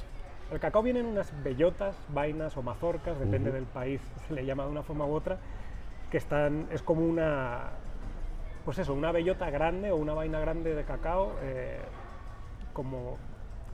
el 0.52 0.60
cacao 0.60 0.82
viene 0.84 1.00
en 1.02 1.08
unas 1.08 1.32
bellotas, 1.44 1.96
vainas 2.10 2.56
o 2.58 2.62
mazorcas, 2.62 3.20
depende 3.20 3.52
del 3.52 3.66
país, 3.66 4.02
se 4.28 4.34
le 4.34 4.46
llama 4.46 4.64
de 4.66 4.70
una 4.70 4.84
forma 4.84 5.06
u 5.06 5.14
otra, 5.14 5.38
que 6.10 6.18
están, 6.18 6.68
es 6.72 6.82
como 6.82 7.02
una, 7.06 7.72
pues 8.66 8.78
eso, 8.80 8.94
una 8.94 9.12
bellota 9.12 9.50
grande 9.50 9.92
o 9.92 9.98
una 9.98 10.14
vaina 10.14 10.40
grande 10.40 10.74
de 10.76 10.84
cacao, 10.86 11.34
eh, 11.42 11.80
como 12.72 13.18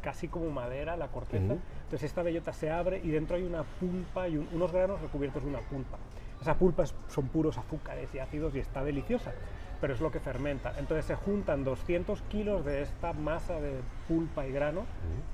casi 0.02 0.30
como 0.30 0.50
madera 0.50 0.96
la 0.98 1.10
corteza. 1.10 1.54
Entonces 1.84 2.04
esta 2.04 2.24
bellota 2.24 2.54
se 2.54 2.72
abre 2.72 3.02
y 3.04 3.10
dentro 3.10 3.36
hay 3.36 3.44
una 3.44 3.64
pulpa 3.64 4.28
y 4.30 4.38
un- 4.38 4.48
unos 4.54 4.72
granos 4.72 5.02
recubiertos 5.02 5.44
de 5.44 5.50
una 5.50 5.60
pulpa. 5.60 5.98
Esa 6.42 6.56
pulpa 6.56 6.84
es- 6.84 6.96
son 7.08 7.28
puros 7.28 7.58
azúcares 7.58 8.14
y 8.14 8.20
ácidos 8.20 8.56
y 8.56 8.60
está 8.60 8.84
deliciosa, 8.84 9.34
pero 9.82 9.94
es 9.94 10.00
lo 10.00 10.12
que 10.12 10.20
fermenta. 10.20 10.74
Entonces 10.78 11.06
se 11.06 11.16
juntan 11.16 11.64
200 11.64 12.22
kilos 12.24 12.64
de 12.64 12.82
esta 12.82 13.14
masa 13.14 13.60
de 13.60 13.82
pulpa 14.08 14.48
y 14.48 14.52
grano 14.52 14.86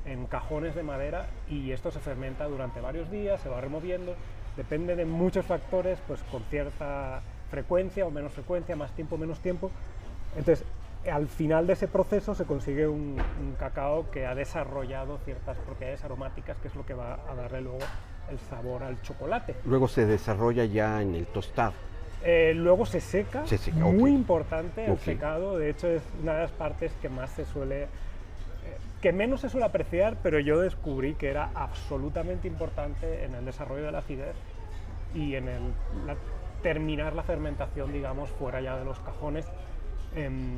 en 0.06 0.26
cajones 0.26 0.76
de 0.76 0.84
madera 0.84 1.28
y 1.48 1.72
esto 1.72 1.92
se 1.92 2.00
fermenta 2.00 2.46
durante 2.46 2.82
varios 2.82 3.10
días, 3.12 3.40
se 3.42 3.50
va 3.50 3.62
removiendo, 3.62 4.16
depende 4.58 4.96
de 4.96 5.06
muchos 5.06 5.46
factores, 5.46 6.00
pues 6.08 6.24
con 6.24 6.44
cierta 6.44 7.22
frecuencia 7.50 8.06
o 8.06 8.12
menos 8.12 8.34
frecuencia, 8.34 8.76
más 8.76 8.92
tiempo, 8.94 9.18
menos 9.18 9.40
tiempo. 9.40 9.70
Entonces, 10.36 10.66
al 11.10 11.28
final 11.28 11.68
de 11.68 11.74
ese 11.74 11.88
proceso 11.88 12.34
se 12.34 12.46
consigue 12.46 12.88
un, 12.88 13.22
un, 13.40 13.56
cacao 13.60 14.10
que 14.10 14.26
ha 14.26 14.34
desarrollado 14.34 15.20
ciertas 15.20 15.58
propiedades 15.60 16.04
aromáticas, 16.04 16.58
que 16.58 16.68
es 16.68 16.76
lo 16.76 16.86
que 16.86 16.96
va 16.96 17.20
a 17.30 17.36
darle 17.36 17.62
luego 17.62 17.80
el 18.29 18.39
sabor 18.39 18.84
al 18.84 19.01
chocolate. 19.01 19.55
Luego 19.65 19.88
se 19.88 20.05
desarrolla 20.05 20.65
ya 20.65 21.01
en 21.01 21.15
el 21.15 21.25
tostado. 21.27 21.74
Eh, 22.24 22.53
luego 22.55 22.86
se 22.86 23.01
seca, 23.01 23.46
Se 23.46 23.58
seca, 23.58 23.77
muy 23.77 24.12
importante 24.12 24.86
el 24.86 24.98
secado, 24.98 25.58
de 25.58 25.70
hecho 25.70 25.88
es 25.88 26.01
una 26.24 26.34
de 26.34 26.41
las 26.44 26.51
partes 26.51 26.91
que 27.01 27.08
más 27.08 27.29
se 27.29 27.46
suele, 27.46 27.84
eh, 27.84 27.88
que 29.00 29.13
menos 29.13 29.41
se 29.41 29.50
suele 29.50 29.67
apreciar, 29.67 30.17
pero 30.24 30.39
yo 30.39 30.60
descubrí 30.60 31.13
que 31.13 31.29
era 31.29 31.51
absolutamente 31.53 32.48
importante 32.48 33.25
en 33.25 33.36
el 33.36 33.46
desarrollo 33.46 33.84
de 33.86 33.91
la 33.91 34.00
acidez 34.00 34.36
y 35.13 35.36
en 35.36 35.48
el, 35.48 35.62
la- 36.08 36.15
terminar 36.63 37.13
la 37.13 37.22
fermentación, 37.22 37.94
digamos, 37.94 38.32
fuera 38.32 38.60
ya 38.60 38.75
de 38.75 38.86
los 38.86 39.00
cajones. 39.01 39.46
Em, 40.15 40.58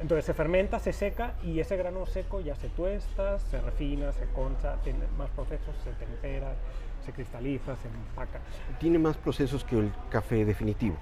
entonces 0.00 0.24
se 0.24 0.34
fermenta, 0.34 0.78
se 0.78 0.92
seca 0.92 1.32
y 1.42 1.58
ese 1.58 1.76
grano 1.76 2.06
seco 2.06 2.40
ya 2.40 2.54
se 2.54 2.68
tuesta, 2.68 3.40
se 3.40 3.60
refina, 3.60 4.12
se 4.12 4.26
concha, 4.26 4.76
tiene 4.84 5.00
más 5.18 5.30
procesos, 5.30 5.74
se 5.82 5.90
tempera, 5.94 6.52
se 7.08 7.12
cristaliza, 7.14 7.74
se 7.76 7.88
empaca. 7.88 8.38
Tiene 8.78 8.98
más 8.98 9.16
procesos 9.16 9.64
que 9.64 9.78
el 9.78 9.90
café 10.10 10.44
definitivo. 10.44 10.96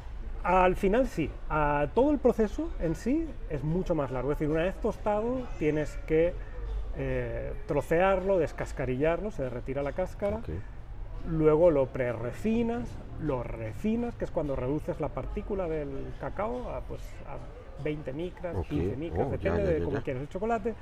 Al 0.44 0.76
final 0.76 1.08
sí, 1.08 1.28
a 1.50 1.88
todo 1.94 2.12
el 2.12 2.18
proceso 2.18 2.70
en 2.78 2.94
sí 2.94 3.26
es 3.50 3.64
mucho 3.64 3.96
más 3.96 4.12
largo. 4.12 4.30
Es 4.30 4.38
decir, 4.38 4.52
una 4.52 4.62
vez 4.62 4.76
tostado 4.80 5.42
tienes 5.58 5.96
que 6.06 6.32
eh, 6.96 7.52
trocearlo, 7.66 8.38
descascarillarlo, 8.38 9.32
se 9.32 9.50
retira 9.50 9.82
la 9.82 9.92
cáscara, 9.92 10.36
Ok. 10.36 10.48
luego 11.28 11.72
lo 11.72 11.86
pre-refinas, 11.86 12.88
lo 13.20 13.42
refinas, 13.42 14.14
que 14.14 14.24
es 14.24 14.30
cuando 14.30 14.54
reduces 14.54 15.00
la 15.00 15.08
partícula 15.08 15.66
del 15.68 15.90
cacao 16.20 16.70
a, 16.70 16.80
pues, 16.82 17.02
a 17.26 17.82
20 17.82 18.12
micras, 18.12 18.54
Ok. 18.56 18.66
15 18.68 18.96
micras, 18.96 19.26
Oh, 19.26 19.30
ya, 19.32 19.36
depende 19.36 19.64
ya, 19.64 19.70
de 19.72 19.78
ya, 19.80 19.84
cómo 19.84 19.96
ya. 19.96 20.02
quieres 20.04 20.22
el 20.22 20.28
chocolate. 20.28 20.74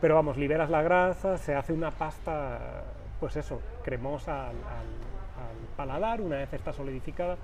Pero 0.00 0.14
vamos, 0.14 0.36
liberas 0.36 0.70
la 0.70 0.82
grasa, 0.82 1.36
se 1.38 1.54
hace 1.56 1.72
una 1.72 1.90
pasta, 1.90 2.84
pues 3.20 3.36
eso, 3.36 3.60
cremosa 3.84 4.48
al, 4.48 4.56
al- 4.56 4.56
al 4.56 5.76
paladar 5.76 6.20
una 6.20 6.36
vez 6.36 6.52
está 6.52 6.72
solidificada. 6.72 7.36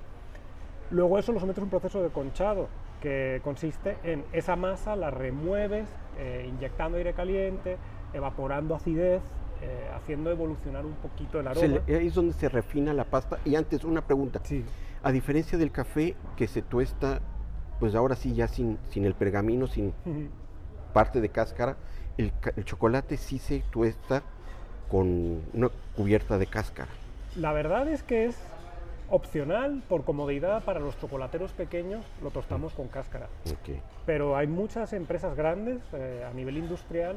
Luego 0.89 1.17
eso 1.17 1.31
lo 1.31 1.39
sometes 1.39 1.59
a 1.61 1.63
un 1.63 1.69
proceso 1.69 2.01
de 2.03 2.09
conchado, 2.09 2.67
que 3.01 3.41
consiste 3.43 3.97
en 4.03 4.23
esa 4.33 4.55
masa 4.55 4.95
la 4.95 5.09
remueves 5.09 5.87
eh, 6.19 6.45
inyectando 6.47 6.97
aire 6.97 7.13
caliente, 7.13 7.77
evaporando 8.13 8.75
acidez, 8.75 9.21
eh, 9.61 9.89
haciendo 9.95 10.31
evolucionar 10.31 10.85
un 10.85 10.93
poquito 10.95 11.39
el 11.39 11.47
aroma. 11.47 11.81
ahí 11.87 12.07
es 12.07 12.13
donde 12.13 12.33
se 12.33 12.49
refina 12.49 12.93
la 12.93 13.05
pasta. 13.05 13.39
Y 13.45 13.55
antes, 13.55 13.83
una 13.83 14.01
pregunta. 14.01 14.39
Sí. 14.43 14.63
A 15.03 15.11
diferencia 15.11 15.57
del 15.57 15.71
café 15.71 16.15
que 16.35 16.47
se 16.47 16.61
tuesta, 16.61 17.21
pues 17.79 17.95
ahora 17.95 18.15
sí 18.15 18.33
ya 18.35 18.47
sin, 18.47 18.77
sin 18.89 19.05
el 19.05 19.15
pergamino, 19.15 19.67
sin 19.67 19.93
parte 20.93 21.21
de 21.21 21.29
cáscara, 21.29 21.77
el, 22.17 22.31
el 22.55 22.65
chocolate 22.65 23.17
sí 23.17 23.39
se 23.39 23.61
tuesta 23.71 24.23
con 24.91 25.41
una 25.53 25.69
cubierta 25.95 26.37
de 26.37 26.47
cáscara. 26.47 26.91
La 27.37 27.53
verdad 27.53 27.87
es 27.87 28.03
que 28.03 28.25
es 28.25 28.37
opcional, 29.09 29.81
por 29.87 30.03
comodidad 30.03 30.63
para 30.63 30.79
los 30.79 30.97
chocolateros 30.99 31.51
pequeños, 31.53 32.05
lo 32.21 32.29
tostamos 32.31 32.73
con 32.73 32.87
cáscara. 32.89 33.27
Pero 34.05 34.35
hay 34.35 34.47
muchas 34.47 34.91
empresas 34.93 35.35
grandes 35.35 35.81
eh, 35.93 36.25
a 36.29 36.33
nivel 36.33 36.57
industrial 36.57 37.15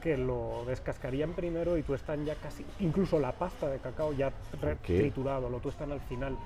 que 0.00 0.16
lo 0.16 0.64
descascarían 0.66 1.32
primero 1.32 1.76
y 1.76 1.82
tuestan 1.82 2.24
ya 2.24 2.36
casi, 2.36 2.64
incluso 2.78 3.18
la 3.18 3.32
pasta 3.32 3.68
de 3.68 3.78
cacao 3.80 4.12
ya 4.12 4.32
re- 4.62 4.72
Ok. 4.74 4.80
triturado, 4.86 5.48
lo 5.50 5.58
tuestan 5.58 5.90
al 5.90 6.00
final. 6.00 6.36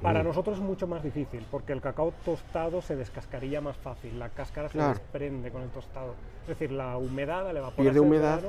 Para 0.00 0.22
Mm. 0.22 0.26
nosotros 0.26 0.56
es 0.58 0.62
mucho 0.62 0.86
más 0.86 1.02
difícil, 1.02 1.46
porque 1.50 1.72
el 1.74 1.80
cacao 1.82 2.12
tostado 2.24 2.80
se 2.80 2.96
descascaría 2.96 3.60
más 3.60 3.76
fácil, 3.76 4.18
la 4.18 4.30
cáscara 4.30 4.68
Claro. 4.70 4.94
se 4.94 5.00
desprende 5.00 5.50
con 5.50 5.62
el 5.62 5.68
tostado. 5.70 6.14
Es 6.42 6.48
decir, 6.48 6.72
la 6.72 6.96
humedad, 6.96 7.44
Pierde 7.76 7.98
el 7.98 8.00
humedad 8.00 8.42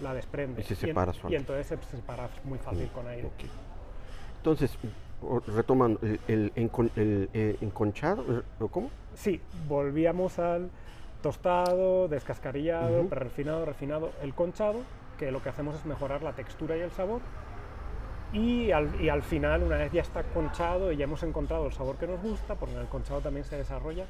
la 0.00 0.14
desprende. 0.14 0.60
y 0.60 0.64
se 0.64 0.74
separa 0.74 1.12
Y, 1.28 1.34
entonces 1.34 1.66
se 1.66 1.96
separa 1.96 2.28
muy 2.44 2.58
fácil 2.58 2.88
con 2.88 3.06
aire. 3.06 3.30
Entonces, 4.38 4.76
retomando, 5.48 6.00
el, 6.02 6.18
el 6.28 6.54
encon- 6.54 6.90
el, 6.96 7.28
eh, 7.34 7.56
enconchado, 7.60 8.42
¿o 8.58 8.68
¿cómo? 8.68 8.90
Sí, 9.14 9.40
volvíamos 9.68 10.38
al 10.38 10.70
tostado, 11.22 12.08
descascarillado, 12.08 13.00
Ujú. 13.02 13.14
refinado, 13.14 13.64
refinado, 13.66 14.12
el 14.22 14.34
conchado, 14.34 14.80
que 15.18 15.30
lo 15.30 15.42
que 15.42 15.50
hacemos 15.50 15.76
es 15.76 15.84
mejorar 15.84 16.22
la 16.22 16.32
textura 16.32 16.76
y 16.76 16.80
el 16.80 16.90
sabor. 16.92 17.20
Y 18.32 18.70
al, 18.70 19.00
y 19.00 19.08
al 19.08 19.22
final, 19.22 19.64
una 19.64 19.76
vez 19.76 19.90
ya 19.90 20.02
está 20.02 20.22
conchado 20.22 20.92
y 20.92 20.96
ya 20.96 21.04
hemos 21.04 21.22
encontrado 21.24 21.66
el 21.66 21.72
sabor 21.72 21.96
que 21.96 22.06
nos 22.06 22.22
gusta, 22.22 22.54
porque 22.54 22.76
en 22.76 22.82
el 22.82 22.86
conchado 22.86 23.20
también 23.20 23.44
se 23.44 23.56
desarrolla, 23.56 24.06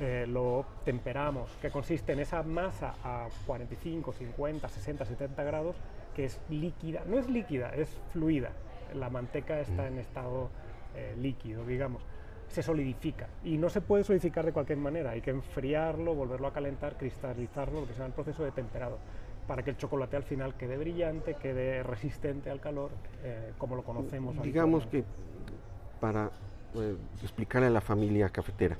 eh, 0.00 0.24
lo 0.28 0.64
temperamos, 0.84 1.50
que 1.60 1.70
consiste 1.70 2.12
en 2.12 2.20
esa 2.20 2.44
masa 2.44 2.94
a 3.02 3.26
45, 3.44 4.12
50, 4.12 4.68
60, 4.68 5.04
70 5.04 5.42
grados, 5.42 5.76
que 6.14 6.26
es 6.26 6.40
líquida, 6.48 7.02
no 7.06 7.18
es 7.18 7.28
líquida, 7.28 7.70
es 7.70 7.88
fluida. 8.12 8.52
La 8.94 9.10
manteca 9.10 9.58
está 9.58 9.88
en 9.88 9.98
estado 9.98 10.48
eh, 10.94 11.16
líquido, 11.18 11.66
digamos. 11.66 12.02
Se 12.46 12.62
solidifica. 12.62 13.26
Y 13.42 13.58
no 13.58 13.68
se 13.68 13.80
puede 13.80 14.04
solidificar 14.04 14.46
de 14.46 14.52
cualquier 14.52 14.78
manera, 14.78 15.10
hay 15.10 15.20
que 15.20 15.30
enfriarlo, 15.30 16.14
volverlo 16.14 16.46
a 16.46 16.52
calentar, 16.52 16.96
cristalizarlo, 16.96 17.80
lo 17.80 17.86
que 17.88 17.94
se 17.94 17.98
llama 17.98 18.08
el 18.08 18.14
proceso 18.14 18.44
de 18.44 18.52
temperado, 18.52 18.98
para 19.46 19.62
que 19.62 19.70
el 19.70 19.76
chocolate 19.76 20.16
al 20.16 20.22
final 20.24 20.54
quede 20.56 20.76
brillante, 20.76 21.34
quede 21.34 21.82
resistente 21.84 22.50
al 22.50 22.60
calor, 22.60 22.90
eh, 23.22 23.52
como 23.58 23.76
lo 23.76 23.82
conocemos. 23.82 24.40
Digamos 24.42 24.86
que, 24.86 25.04
para 26.00 26.30
eh, 26.74 26.96
explicarle 27.22 27.68
a 27.68 27.70
la 27.70 27.80
familia 27.80 28.28
cafetera, 28.28 28.76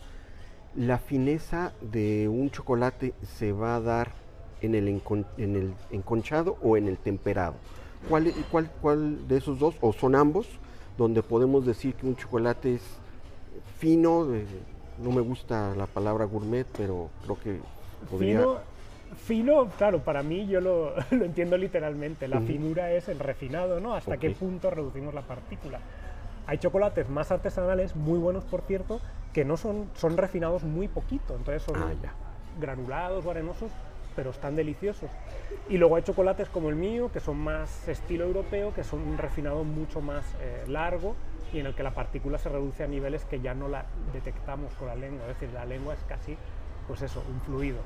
la 0.75 0.99
fineza 0.99 1.73
de 1.81 2.29
un 2.29 2.51
chocolate 2.51 3.15
se 3.23 3.53
va 3.53 3.77
a 3.77 3.81
dar 3.81 4.13
en 4.61 4.75
el, 4.75 4.89
encon- 4.89 5.27
en 5.39 5.57
el 5.57 5.75
enconchado 5.91 6.59
o 6.63 6.77
en 6.77 6.89
el 6.89 6.99
temperado. 6.99 7.55
¿Cuál, 8.09 8.33
cuál, 8.51 8.71
¿Cuál 8.83 9.27
de 9.27 9.39
esos 9.39 9.59
dos, 9.59 9.77
o 9.81 9.93
son 9.93 10.15
ambos, 10.15 10.47
donde 10.99 11.23
podemos 11.23 11.65
decir 11.67 11.95
que 11.95 12.07
un 12.07 12.17
chocolate 12.17 12.75
es 12.75 12.83
fino? 13.79 14.27
no 14.99 15.11
me 15.11 15.21
gusta 15.21 15.75
la 15.77 15.87
palabra 15.87 16.25
gourmet, 16.25 16.67
pero 16.77 17.11
creo 17.23 17.39
que 17.39 17.61
podría... 18.11 18.39
Fino, 18.41 18.76
fino, 19.15 19.67
claro, 19.79 20.01
para 20.01 20.23
mí 20.23 20.47
yo 20.47 20.61
lo, 20.61 20.95
lo 21.11 21.25
entiendo 21.25 21.57
literalmente. 21.57 22.29
La 22.29 22.41
finura 22.41 22.91
es 22.93 23.09
el 23.09 23.19
refinado, 23.19 23.81
¿no? 23.81 23.95
Hasta 23.95 24.17
qué 24.17 24.31
punto 24.31 24.71
reducimos 24.71 25.15
la 25.15 25.23
partícula. 25.23 25.81
Hay 26.47 26.59
chocolates 26.59 27.09
más 27.09 27.31
artesanales, 27.33 27.97
muy 27.97 28.19
buenos 28.19 28.45
por 28.45 28.63
cierto, 28.63 29.01
que 29.33 29.45
no 29.45 29.57
son, 29.57 29.91
son 29.95 30.17
refinados 30.17 30.63
muy 30.63 30.89
poquito, 30.89 31.35
entonces 31.37 31.63
son 31.63 31.77
Ah, 31.77 31.93
ya. 32.03 32.13
granulados 32.61 33.27
o 33.27 33.31
arenosos, 33.31 33.71
pero 34.15 34.31
están 34.31 34.55
deliciosos. 34.57 35.11
Y 35.69 35.77
luego 35.79 35.97
hay 35.97 36.03
chocolates 36.05 36.49
como 36.49 36.69
el 36.71 36.77
mío, 36.77 37.11
que 37.13 37.19
son 37.21 37.37
más 37.39 37.89
estilo 37.89 38.25
europeo, 38.25 38.73
que 38.73 38.85
son 38.85 39.01
un 39.03 39.19
refinado 39.19 39.65
mucho 39.65 40.01
más 40.01 40.25
eh, 40.41 40.65
largo 40.69 41.17
y 41.53 41.59
en 41.59 41.67
el 41.67 41.75
que 41.75 41.83
la 41.83 41.93
partícula 41.93 42.39
se 42.39 42.49
reduce 42.49 42.85
a 42.85 42.87
niveles 42.87 43.25
que 43.25 43.41
ya 43.41 43.53
no 43.55 43.67
la 43.69 43.85
detectamos 44.13 44.73
con 44.75 44.87
la 44.89 44.95
lengua, 44.95 45.23
es 45.29 45.39
decir, 45.41 45.53
la 45.53 45.65
lengua 45.65 45.95
es 45.95 46.01
casi, 46.09 46.37
pues 46.87 47.03
eso, 47.03 47.23
un 47.29 47.41
fluido. 47.41 47.79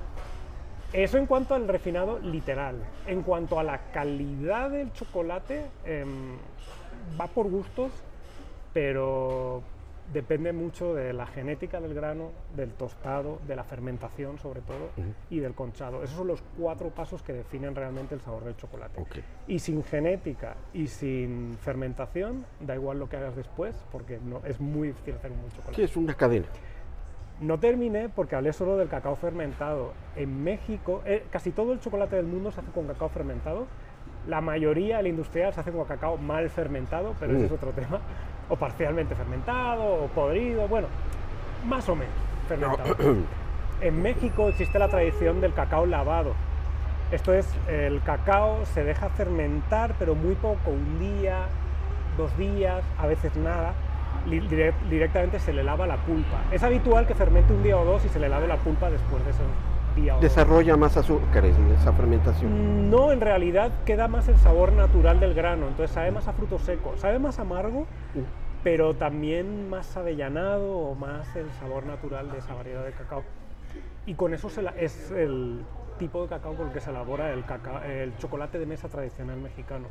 Eso 0.93 1.19
en 1.19 1.27
cuanto 1.27 1.55
al 1.55 1.69
refinado 1.69 2.19
literal. 2.19 2.77
En 3.07 3.23
cuanto 3.23 3.59
a 3.61 3.63
la 3.63 3.93
calidad 3.93 4.71
del 4.71 4.93
chocolate, 4.93 5.67
em, 5.85 6.37
va 7.19 7.29
por 7.29 7.49
gustos, 7.49 7.93
pero 8.73 9.63
depende 10.13 10.53
mucho 10.53 10.95
de 10.95 11.13
la 11.13 11.27
genética 11.27 11.81
del 11.81 11.95
grano, 11.95 12.33
del 12.57 12.73
tostado, 12.73 13.39
de 13.47 13.55
la 13.55 13.65
fermentación 13.65 14.39
sobre 14.39 14.61
todo 14.61 14.91
y 15.31 15.39
del 15.39 15.55
conchado. 15.55 16.03
Esos 16.03 16.17
son 16.17 16.27
los 16.27 16.43
cuatro 16.59 16.91
pasos 16.91 17.23
que 17.23 17.33
definen 17.33 17.75
realmente 17.75 18.15
el 18.15 18.21
sabor 18.21 18.45
del 18.45 18.57
chocolate. 18.57 19.05
Y 19.47 19.59
sin 19.61 19.85
genética 19.85 20.57
y 20.73 20.89
sin 20.89 21.57
fermentación, 21.61 22.45
da 22.61 22.75
igual 22.75 22.99
lo 22.99 23.09
que 23.09 23.17
hagas 23.17 23.37
después, 23.37 23.77
porque 23.93 24.19
no, 24.19 24.43
es 24.45 24.61
muy 24.61 24.89
difícil 24.89 25.15
hacer 25.15 25.31
un 25.31 25.41
buen 25.41 25.53
chocolate. 25.53 25.77
Sí, 25.77 25.83
es 25.83 25.97
una 25.97 26.15
cadena. 26.15 26.47
No 27.41 27.59
terminé 27.59 28.09
porque 28.11 28.37
hablé 28.37 28.53
solo 28.53 28.77
del 28.77 28.89
cacao 28.89 29.17
fermentado. 29.17 29.93
En 30.17 30.45
México, 30.45 31.03
eh, 31.07 31.25
casi 31.31 31.51
todo 31.53 31.73
el 31.73 31.81
chocolate 31.81 32.17
del 32.17 32.27
mundo 32.27 32.51
se 32.51 32.61
hace 32.61 32.71
con 32.71 32.87
cacao 32.87 33.09
fermentado. 33.09 33.67
La 34.29 34.43
mayoría, 34.43 35.01
el 35.01 35.07
industrial, 35.07 35.55
se 35.55 35.61
hace 35.61 35.73
con 35.73 35.85
cacao 35.87 36.19
mal 36.19 36.51
fermentado, 36.51 37.15
pero 37.19 37.33
ese 37.33 37.43
Mm. 37.43 37.47
es 37.47 37.53
otro 37.53 37.71
tema. 37.71 37.99
O 38.51 38.57
parcialmente 38.57 39.15
fermentado, 39.15 40.05
o 40.05 40.07
podrido, 40.09 40.69
bueno, 40.69 40.89
más 41.67 41.89
o 41.89 41.95
menos 41.97 42.13
fermentado. 42.49 42.95
En 43.81 44.03
México 44.03 44.49
existe 44.51 44.79
la 44.79 44.89
tradición 44.89 45.41
del 45.41 45.55
cacao 45.55 45.87
lavado. 45.87 46.35
Esto 47.13 47.33
es, 47.33 47.49
el 47.67 48.03
cacao 48.03 48.67
se 48.67 48.85
deja 48.85 49.09
fermentar, 49.09 49.95
pero 49.99 50.15
muy 50.15 50.35
poco, 50.35 50.71
un 50.71 50.99
día, 50.99 51.47
dos 52.19 52.37
días, 52.37 52.85
a 52.99 53.07
veces 53.07 53.35
nada. 53.37 53.73
Direct- 54.27 54.83
directamente 54.89 55.39
se 55.39 55.53
le 55.53 55.63
lava 55.65 55.87
la 55.87 55.97
pulpa. 55.97 56.43
Es 56.53 56.63
habitual 56.63 57.07
que 57.07 57.15
fermente 57.15 57.53
un 57.53 57.63
día 57.63 57.77
o 57.79 57.85
dos 57.85 58.05
y 58.05 58.09
se 58.09 58.19
le 58.19 58.29
lave 58.29 58.47
la 58.47 58.57
pulpa 58.57 58.91
después 58.91 59.25
de 59.25 59.31
esos 59.31 59.47
día 59.97 60.13
o 60.13 60.17
dos. 60.17 60.23
Desarrolla 60.23 60.77
más 60.77 60.97
azúcares 60.97 61.57
en 61.57 61.73
esa 61.73 61.93
fermentación. 61.93 62.91
No, 62.91 63.13
en 63.13 63.21
realidad 63.21 63.73
queda 63.87 64.09
más 64.09 64.29
el 64.29 64.37
sabor 64.37 64.73
natural 64.73 65.19
del 65.21 65.35
grano, 65.35 65.69
entonces 65.69 65.91
sabe 65.95 66.11
más 66.11 66.29
a 66.29 66.33
fruto 66.33 66.59
seco, 66.59 66.95
sabe 66.97 67.19
más 67.19 67.39
amargo, 67.39 67.87
pero 68.63 68.95
también 68.95 69.71
más 69.71 69.97
avellanado 69.97 70.77
o 70.77 70.95
más 70.95 71.35
el 71.35 71.51
sabor 71.59 71.87
natural 71.87 72.31
de 72.31 72.39
esa 72.39 72.55
variedad 72.55 72.85
de 72.85 72.93
cacao. 72.93 73.23
y 74.07 74.15
con 74.15 74.35
eso 74.35 74.49
se 74.49 74.63
la- 74.63 74.71
es 74.77 75.11
el 75.13 75.61
tipo 75.99 76.23
de 76.23 76.29
cacao 76.29 76.55
con 76.55 76.69
el 76.69 76.73
que 76.73 76.81
se 76.81 76.91
elabora 76.91 77.33
el, 77.33 77.45
cacao- 77.45 77.83
el 77.85 78.17
chocolate 78.17 78.59
de 78.59 78.67
mesa 78.67 78.89
tradicional 78.89 79.37
mexicano. 79.39 79.87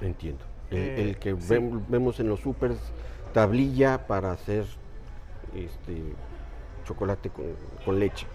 Entiendo. 0.00 0.42
El, 0.70 0.78
Eh, 0.78 1.02
el 1.02 1.16
que 1.18 1.36
sí. 1.38 1.54
vemos 1.88 2.18
en 2.18 2.28
los 2.28 2.40
supers, 2.40 2.92
tablilla 3.32 4.06
para 4.06 4.32
hacer 4.32 4.64
este 5.54 6.14
chocolate 6.84 7.30
con, 7.30 7.44
con 7.84 7.98
leche 7.98 8.26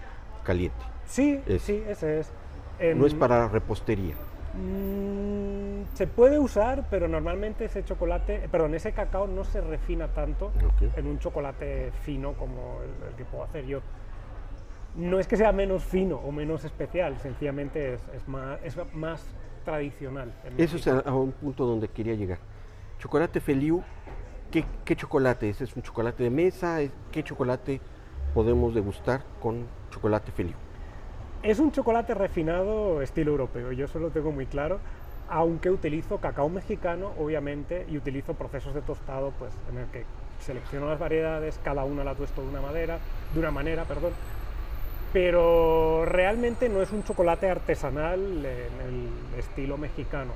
caliente. 0.44 0.84
Sí, 1.06 1.40
Es- 1.46 1.62
sí, 1.62 1.82
ese 1.86 2.20
es. 2.20 2.32
No 2.96 3.06
es 3.06 3.12
Em, 3.12 3.18
para 3.18 3.48
repostería. 3.48 4.14
Mm, 4.54 5.84
se 5.94 6.06
puede 6.06 6.38
usar, 6.38 6.86
pero 6.90 7.08
normalmente 7.08 7.64
ese 7.64 7.84
chocolate, 7.84 8.44
eh, 8.44 8.48
perdón, 8.50 8.74
ese 8.74 8.92
cacao 8.92 9.26
no 9.26 9.44
se 9.44 9.60
refina 9.60 10.08
tanto 10.08 10.46
Ok. 10.46 10.96
en 10.96 11.06
un 11.06 11.18
chocolate 11.18 11.92
fino 12.02 12.34
como 12.34 12.80
el, 12.82 13.08
el 13.08 13.14
que 13.14 13.24
puedo 13.24 13.44
hacer 13.44 13.66
yo. 13.66 13.80
No 14.96 15.18
es 15.18 15.26
que 15.28 15.36
sea 15.36 15.52
menos 15.52 15.84
fino 15.84 16.16
o 16.16 16.32
menos 16.32 16.64
especial, 16.64 17.18
sencillamente 17.18 17.94
es, 17.94 18.02
es 18.14 18.26
más, 18.28 18.58
es 18.64 18.76
más 18.94 19.24
tradicional. 19.64 20.32
Eso 20.56 20.76
es 20.76 20.86
a, 20.88 21.00
a 21.00 21.14
un 21.14 21.32
punto 21.32 21.66
donde 21.66 21.88
quería 21.88 22.14
llegar. 22.14 22.38
Chocolate 22.98 23.40
Feliu, 23.40 23.82
¿qué, 24.50 24.96
chocolate 24.96 25.50
es? 25.50 25.60
¿Es 25.60 25.76
un 25.76 25.82
chocolate 25.82 26.22
de 26.22 26.30
mesa? 26.30 26.80
¿Es- 26.80 26.92
¿Qué 27.12 27.22
chocolate 27.22 27.80
podemos 28.34 28.74
degustar 28.74 29.22
con 29.40 29.66
chocolate 29.90 30.32
Feliu? 30.32 30.54
Es 31.42 31.58
un 31.58 31.70
chocolate 31.70 32.14
refinado 32.14 33.00
estilo 33.00 33.30
europeo, 33.30 33.72
yo 33.72 33.84
eso 33.84 33.98
lo 33.98 34.10
tengo 34.10 34.32
muy 34.32 34.46
claro, 34.46 34.80
aunque 35.28 35.70
utilizo 35.70 36.18
cacao 36.18 36.48
mexicano, 36.48 37.12
obviamente, 37.18 37.86
y 37.88 37.96
utilizo 37.96 38.34
procesos 38.34 38.74
de 38.74 38.80
tostado, 38.82 39.32
pues, 39.38 39.52
en 39.70 39.78
el 39.78 39.86
que 39.86 40.04
selecciono 40.40 40.88
las 40.88 40.98
variedades, 40.98 41.60
cada 41.62 41.84
una 41.84 42.02
la 42.02 42.14
tuesto 42.14 42.42
de 42.42 42.48
una 42.48 42.60
madera, 42.60 42.98
de 43.34 43.40
una 43.40 43.50
manera, 43.50 43.84
perdón. 43.84 44.12
Pero 45.12 46.04
realmente 46.06 46.68
no 46.68 46.82
es 46.82 46.92
un 46.92 47.02
chocolate 47.04 47.48
artesanal 47.48 48.20
en 48.20 48.44
el 48.44 49.38
estilo 49.38 49.78
mexicano. 49.78 50.32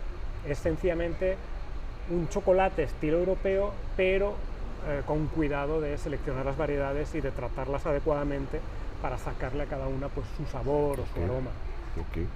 Es 0.49 0.59
sencillamente 0.59 1.37
un 2.11 2.28
chocolate 2.28 2.82
estilo 2.85 3.18
europeo, 3.18 3.73
pero 3.97 4.35
eh, 4.88 5.02
con 5.06 5.26
cuidado 5.28 5.80
de 5.80 5.97
seleccionar 5.99 6.44
las 6.44 6.56
variedades 6.56 7.14
y 7.14 7.21
de 7.21 7.30
tratarlas 7.30 7.87
adecuadamente 7.87 8.61
para 9.00 9.18
sacarle 9.18 9.64
a 9.64 9.66
cada 9.66 9.87
una 9.88 10.09
pues, 10.09 10.26
su 10.37 10.44
sabor 10.47 11.00
o 11.00 11.06
su 11.06 11.23
aroma. 11.23 11.50
Ok. 12.00 12.26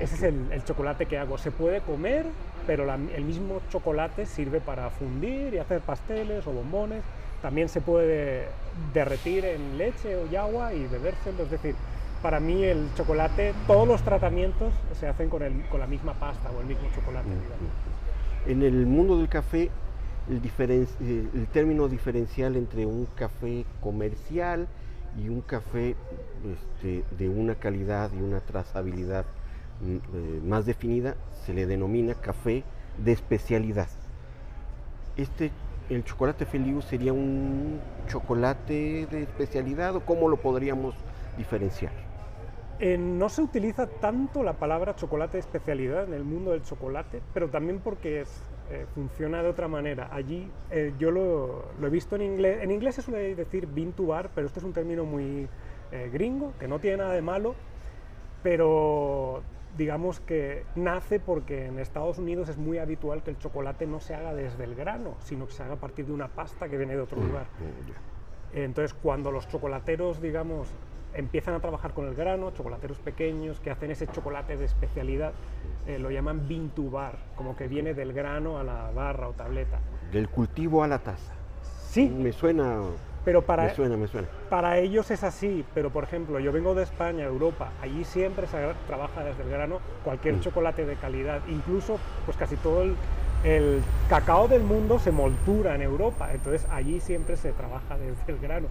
Ese 0.00 0.14
es 0.14 0.22
el, 0.22 0.52
el 0.52 0.64
chocolate 0.64 1.06
que 1.06 1.18
hago. 1.18 1.38
Se 1.38 1.50
puede 1.50 1.80
comer, 1.80 2.26
pero 2.66 2.84
la- 2.84 2.94
el 2.94 3.24
mismo 3.24 3.60
chocolate 3.70 4.26
sirve 4.26 4.60
para 4.60 4.90
fundir 4.90 5.54
y 5.54 5.58
hacer 5.58 5.80
pasteles 5.80 6.46
o 6.46 6.52
bombones. 6.52 7.02
También 7.42 7.68
se 7.68 7.80
puede 7.80 8.46
derretir 8.94 9.44
en 9.44 9.76
leche 9.78 10.16
o 10.16 10.38
agua 10.40 10.72
y 10.72 10.86
bebérselo. 10.86 11.42
Es 11.44 11.50
decir, 11.50 11.74
para 12.22 12.38
mí 12.38 12.62
el 12.64 12.88
chocolate, 12.96 13.54
todos 13.66 13.86
los 13.88 14.02
tratamientos 14.02 14.72
se 14.98 15.08
hacen 15.08 15.28
con, 15.28 15.42
el- 15.42 15.64
con 15.68 15.80
la 15.80 15.86
misma 15.88 16.14
pasta 16.14 16.48
o 16.56 16.60
el 16.60 16.66
mismo 16.66 16.88
chocolate. 16.94 17.28
En 18.46 18.62
el 18.62 18.86
mundo 18.86 19.18
del 19.18 19.28
café, 19.28 19.70
eh, 20.30 21.28
el 21.34 21.46
término 21.48 21.88
diferencial 21.88 22.56
entre 22.56 22.86
un 22.86 23.06
café 23.14 23.64
comercial 23.80 24.68
y 25.16 25.28
un 25.28 25.40
café 25.40 25.96
este, 26.44 27.04
de 27.16 27.28
una 27.28 27.54
calidad 27.54 28.10
y 28.12 28.22
una 28.22 28.40
trazabilidad 28.40 29.24
mm, 29.80 29.96
eh, 29.96 30.40
más 30.44 30.66
definida 30.66 31.16
se 31.44 31.54
le 31.54 31.66
denomina 31.66 32.14
café 32.14 32.62
de 32.98 33.12
especialidad. 33.12 33.88
Este, 35.16 35.50
el 35.88 36.04
chocolate 36.04 36.44
Feliu 36.44 36.82
sería 36.82 37.12
un 37.12 37.80
chocolate 38.08 39.06
de 39.10 39.22
especialidad 39.22 39.96
o 39.96 40.00
cómo 40.00 40.28
lo 40.28 40.36
podríamos 40.36 40.94
diferenciar? 41.36 42.07
Eh, 42.80 42.96
no 42.96 43.28
se 43.28 43.42
utiliza 43.42 43.88
tanto 43.88 44.44
la 44.44 44.52
palabra 44.52 44.94
chocolate 44.94 45.32
de 45.32 45.40
especialidad 45.40 46.04
en 46.04 46.14
el 46.14 46.22
mundo 46.22 46.52
del 46.52 46.62
chocolate, 46.62 47.20
pero 47.34 47.48
también 47.48 47.80
porque 47.80 48.20
es, 48.20 48.42
eh, 48.70 48.86
funciona 48.94 49.42
de 49.42 49.48
otra 49.48 49.66
manera. 49.66 50.08
Allí 50.12 50.48
eh, 50.70 50.94
yo 50.98 51.10
lo, 51.10 51.64
lo 51.80 51.86
he 51.86 51.90
visto 51.90 52.14
en 52.14 52.22
inglés. 52.22 52.62
En 52.62 52.70
inglés 52.70 52.94
se 52.94 53.02
suele 53.02 53.34
decir 53.34 53.66
bean 53.66 53.92
to 53.92 54.06
bar, 54.06 54.30
pero 54.32 54.46
este 54.46 54.60
es 54.60 54.64
un 54.64 54.72
término 54.72 55.04
muy 55.04 55.48
gringo, 56.12 56.52
que 56.60 56.68
no 56.68 56.80
tiene 56.80 56.98
nada 56.98 57.14
de 57.14 57.22
malo, 57.22 57.54
pero 58.42 59.42
digamos 59.78 60.20
que 60.20 60.64
nace 60.74 61.18
porque 61.18 61.64
en 61.64 61.78
Estados 61.78 62.18
Unidos 62.18 62.50
es 62.50 62.58
muy 62.58 62.76
habitual 62.76 63.22
que 63.22 63.30
el 63.30 63.38
chocolate 63.38 63.86
no 63.86 63.98
se 63.98 64.14
haga 64.14 64.34
desde 64.34 64.64
el 64.64 64.74
grano, 64.74 65.14
sino 65.20 65.46
que 65.46 65.52
se 65.52 65.62
haga 65.62 65.74
a 65.74 65.80
partir 65.80 66.04
de 66.04 66.12
una 66.12 66.28
pasta 66.28 66.68
que 66.68 66.76
viene 66.76 66.94
de 66.94 67.00
otro 67.00 67.18
lugar. 67.18 67.44
Mm. 67.44 68.56
Entonces, 68.58 68.94
cuando 68.94 69.30
los 69.30 69.48
chocolateros, 69.48 70.20
digamos, 70.20 70.68
empiezan 71.14 71.54
a 71.54 71.60
trabajar 71.60 71.92
con 71.94 72.06
el 72.06 72.14
grano, 72.14 72.50
chocolateros 72.52 72.98
pequeños 72.98 73.60
que 73.60 73.70
hacen 73.70 73.90
ese 73.90 74.06
chocolate 74.08 74.56
de 74.56 74.64
especialidad, 74.66 75.32
eh, 75.86 75.98
lo 75.98 76.10
llaman 76.10 76.46
bean 76.48 76.68
to 76.70 76.90
bar, 76.90 77.16
como 77.36 77.56
que 77.56 77.66
viene 77.68 77.94
del 77.94 78.12
grano 78.12 78.58
a 78.58 78.64
la 78.64 78.90
barra 78.94 79.28
o 79.28 79.32
tableta. 79.32 79.78
Del 80.12 80.28
cultivo 80.28 80.82
a 80.84 80.88
la 80.88 80.98
taza. 80.98 81.32
Sí, 81.62 82.08
Me 82.08 82.32
suena, 82.32 82.80
pero 83.24 83.42
para, 83.42 83.64
me 83.64 83.74
suena, 83.74 83.96
me 83.96 84.06
suena. 84.06 84.28
para 84.50 84.78
ellos 84.78 85.10
es 85.10 85.24
así, 85.24 85.64
pero 85.74 85.90
por 85.90 86.04
ejemplo, 86.04 86.38
yo 86.38 86.52
vengo 86.52 86.74
de 86.74 86.82
España, 86.82 87.24
Europa, 87.24 87.70
allí 87.82 88.04
siempre 88.04 88.46
se 88.46 88.58
trabaja 88.86 89.24
desde 89.24 89.42
el 89.42 89.48
grano 89.50 89.80
cualquier 90.04 90.36
Mm. 90.36 90.40
chocolate 90.40 90.84
de 90.86 90.96
calidad, 90.96 91.40
incluso 91.48 91.98
pues 92.26 92.36
casi 92.36 92.56
todo 92.56 92.82
el, 92.82 92.94
el 93.44 93.80
cacao 94.08 94.48
del 94.48 94.62
mundo 94.62 94.98
se 94.98 95.10
moltura 95.12 95.74
en 95.74 95.82
Europa, 95.82 96.30
entonces 96.32 96.66
allí 96.70 97.00
siempre 97.00 97.36
se 97.36 97.52
trabaja 97.52 97.96
desde 97.98 98.32
el 98.32 98.38
grano. 98.38 98.68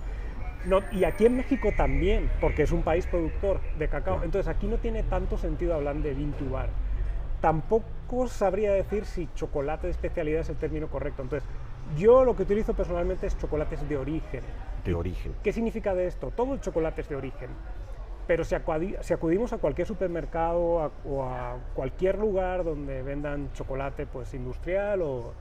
No, 0.67 0.83
y 0.91 1.05
aquí 1.05 1.25
en 1.25 1.37
México 1.37 1.71
también, 1.71 2.29
porque 2.41 2.63
es 2.63 2.73
un 2.73 2.83
país 2.83 3.07
productor 3.07 3.61
de 3.79 3.87
cacao, 3.87 4.21
entonces 4.21 4.49
aquí 4.49 4.67
no 4.67 4.77
tiene 4.77 5.01
tanto 5.01 5.37
sentido 5.37 5.73
hablar 5.73 5.95
de 5.95 6.13
bean 6.13 6.33
to 6.33 6.49
bar. 6.49 6.67
Tampoco 7.39 8.27
sabría 8.27 8.73
decir 8.73 9.05
si 9.05 9.29
chocolate 9.33 9.87
de 9.87 9.91
especialidad 9.91 10.41
es 10.41 10.49
el 10.49 10.57
término 10.57 10.89
correcto, 10.89 11.21
entonces 11.21 11.47
yo 11.97 12.25
lo 12.25 12.35
que 12.35 12.43
utilizo 12.43 12.73
personalmente 12.73 13.27
es 13.27 13.37
chocolates 13.37 13.87
de 13.87 13.95
origen. 13.95 14.43
De 14.83 14.93
origen. 14.93 15.33
¿Qué 15.41 15.53
significa 15.53 15.95
de 15.95 16.07
esto? 16.07 16.31
Todo 16.35 16.53
el 16.55 16.59
chocolate 16.59 16.99
es 16.99 17.07
de 17.07 17.15
origen. 17.15 17.49
Pero 18.27 18.43
si, 18.43 18.55
acudimos 18.55 19.53
a 19.53 19.57
cualquier 19.57 19.87
supermercado 19.87 20.81
a- 20.81 20.91
o 21.05 21.23
a 21.23 21.55
cualquier 21.73 22.19
lugar 22.19 22.65
donde 22.65 23.01
vendan 23.01 23.51
chocolate 23.53 24.05
pues, 24.05 24.33
industrial 24.33 25.01
o 25.01 25.31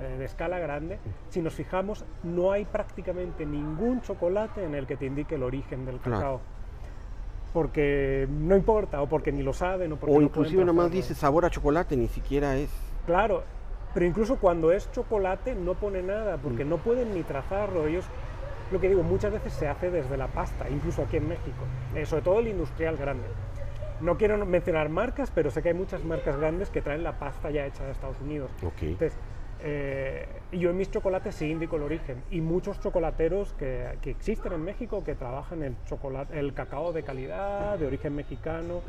eh, 0.00 0.16
de 0.18 0.24
escala 0.24 0.58
grande, 0.58 0.98
si 1.28 1.40
nos 1.40 1.54
fijamos, 1.54 2.04
no 2.24 2.50
hay 2.50 2.64
prácticamente 2.64 3.46
ningún 3.46 4.00
chocolate 4.02 4.64
en 4.64 4.74
el 4.74 4.84
que 4.88 4.96
te 4.96 5.06
indique 5.06 5.36
el 5.36 5.44
origen 5.44 5.86
del 5.86 6.00
cacao. 6.00 6.40
Porque 7.52 8.26
no 8.28 8.56
importa, 8.56 9.00
o 9.00 9.08
porque 9.08 9.30
ni 9.30 9.44
lo 9.44 9.52
saben, 9.52 9.92
o 9.92 9.96
porque 9.96 10.12
O 10.12 10.18
no 10.18 10.22
inclusive 10.26 10.62
nada 10.62 10.72
más 10.72 10.86
trazarlo. 10.86 10.96
dice 11.02 11.14
sabor 11.14 11.44
a 11.44 11.50
chocolate, 11.50 11.96
ni 11.96 12.08
siquiera 12.08 12.56
es. 12.56 12.70
Claro, 13.06 13.44
pero 13.94 14.04
incluso 14.06 14.38
cuando 14.40 14.72
es 14.72 14.90
chocolate 14.90 15.54
no 15.54 15.74
pone 15.74 16.02
nada, 16.02 16.36
porque 16.38 16.64
Mm. 16.64 16.68
no 16.68 16.78
pueden 16.78 17.14
ni 17.14 17.22
trazarlo. 17.22 17.86
Ellos, 17.86 18.04
lo 18.70 18.80
que 18.80 18.88
digo, 18.88 19.02
muchas 19.02 19.32
veces 19.32 19.52
se 19.52 19.68
hace 19.68 19.90
desde 19.90 20.16
la 20.16 20.28
pasta, 20.28 20.68
incluso 20.68 21.02
aquí 21.02 21.16
en 21.16 21.28
México, 21.28 21.64
eh, 21.94 22.06
sobre 22.06 22.22
todo 22.22 22.40
el 22.40 22.48
industrial 22.48 22.96
grande. 22.96 23.26
No 24.00 24.16
quiero 24.16 24.44
mencionar 24.44 24.88
marcas, 24.88 25.30
pero 25.34 25.50
sé 25.50 25.62
que 25.62 25.68
hay 25.68 25.74
muchas 25.74 26.04
marcas 26.04 26.36
grandes 26.36 26.70
que 26.70 26.82
traen 26.82 27.02
la 27.02 27.18
pasta 27.18 27.50
ya 27.50 27.66
hecha 27.66 27.84
de 27.84 27.92
Estados 27.92 28.20
Unidos. 28.20 28.50
Ok. 28.62 28.82
Entonces, 28.82 29.16
eh, 29.60 30.26
yo 30.52 30.70
en 30.70 30.76
mis 30.76 30.90
chocolates 30.90 31.36
sí 31.36 31.50
indico 31.50 31.76
el 31.76 31.82
origen 31.82 32.22
y 32.30 32.40
muchos 32.40 32.80
chocolateros 32.80 33.54
que, 33.54 33.96
que 34.02 34.10
existen 34.10 34.52
en 34.52 34.62
México 34.62 35.02
que 35.04 35.14
trabajan 35.14 35.62
el, 35.62 35.76
chocolate, 35.86 36.38
el 36.38 36.52
cacao 36.52 36.92
de 36.92 37.02
calidad, 37.02 37.78
de 37.78 37.86
origen 37.86 38.14
mexicano, 38.14 38.82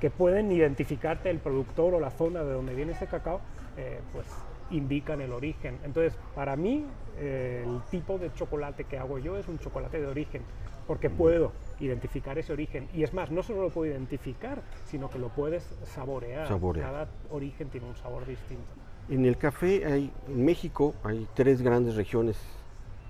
que 0.00 0.10
pueden 0.10 0.50
identificarte 0.50 1.28
el 1.28 1.38
productor 1.38 1.94
o 1.94 2.00
la 2.00 2.10
zona 2.10 2.42
de 2.44 2.52
donde 2.52 2.74
viene 2.74 2.92
ese 2.92 3.06
cacao, 3.06 3.40
eh, 3.76 4.00
pues 4.12 4.26
indican 4.72 5.20
el 5.20 5.32
origen. 5.32 5.78
Entonces, 5.84 6.18
para 6.34 6.56
mí, 6.56 6.86
eh, 7.18 7.64
el 7.66 7.80
tipo 7.90 8.18
de 8.18 8.32
chocolate 8.32 8.84
que 8.84 8.98
hago 8.98 9.18
yo 9.18 9.36
es 9.36 9.46
un 9.48 9.58
chocolate 9.58 10.00
de 10.00 10.06
origen, 10.06 10.42
porque 10.86 11.08
puedo 11.10 11.52
identificar 11.78 12.38
ese 12.38 12.52
origen. 12.52 12.88
Y 12.92 13.02
es 13.04 13.12
más, 13.14 13.30
no 13.30 13.42
solo 13.42 13.62
lo 13.62 13.70
puedo 13.70 13.90
identificar, 13.90 14.62
sino 14.86 15.08
que 15.10 15.18
lo 15.18 15.28
puedes 15.28 15.62
saborear. 15.84 16.48
Saborear. 16.48 16.90
Cada 16.90 17.08
origen 17.30 17.68
tiene 17.68 17.86
un 17.86 17.96
sabor 17.96 18.26
distinto. 18.26 18.64
En 19.08 19.26
el 19.26 19.36
café, 19.36 19.84
hay, 19.84 20.12
en 20.28 20.44
México, 20.44 20.94
hay 21.04 21.28
tres 21.34 21.60
grandes 21.62 21.96
regiones 21.96 22.36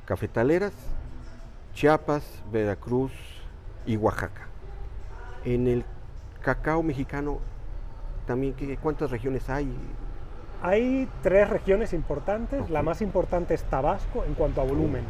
cafetaleras, 0.05 0.72
Chiapas, 1.75 2.42
Veracruz 2.51 3.12
y 3.87 3.96
Oaxaca. 3.96 4.46
En 5.44 5.66
el 5.68 5.85
cacao 6.42 6.83
mexicano, 6.83 7.38
también, 8.27 8.55
¿qué- 8.55 8.77
¿cuántas 8.77 9.11
regiones 9.11 9.48
hay? 9.48 9.72
Hay 10.62 11.09
tres 11.22 11.51
regiones 11.51 11.92
importantes. 11.92 12.70
La 12.70 12.83
más 12.83 13.03
importante 13.03 13.55
es 13.55 13.64
Tabasco 13.64 14.25
en 14.25 14.35
cuanto 14.35 14.61
a 14.61 14.64
volumen. 14.64 15.05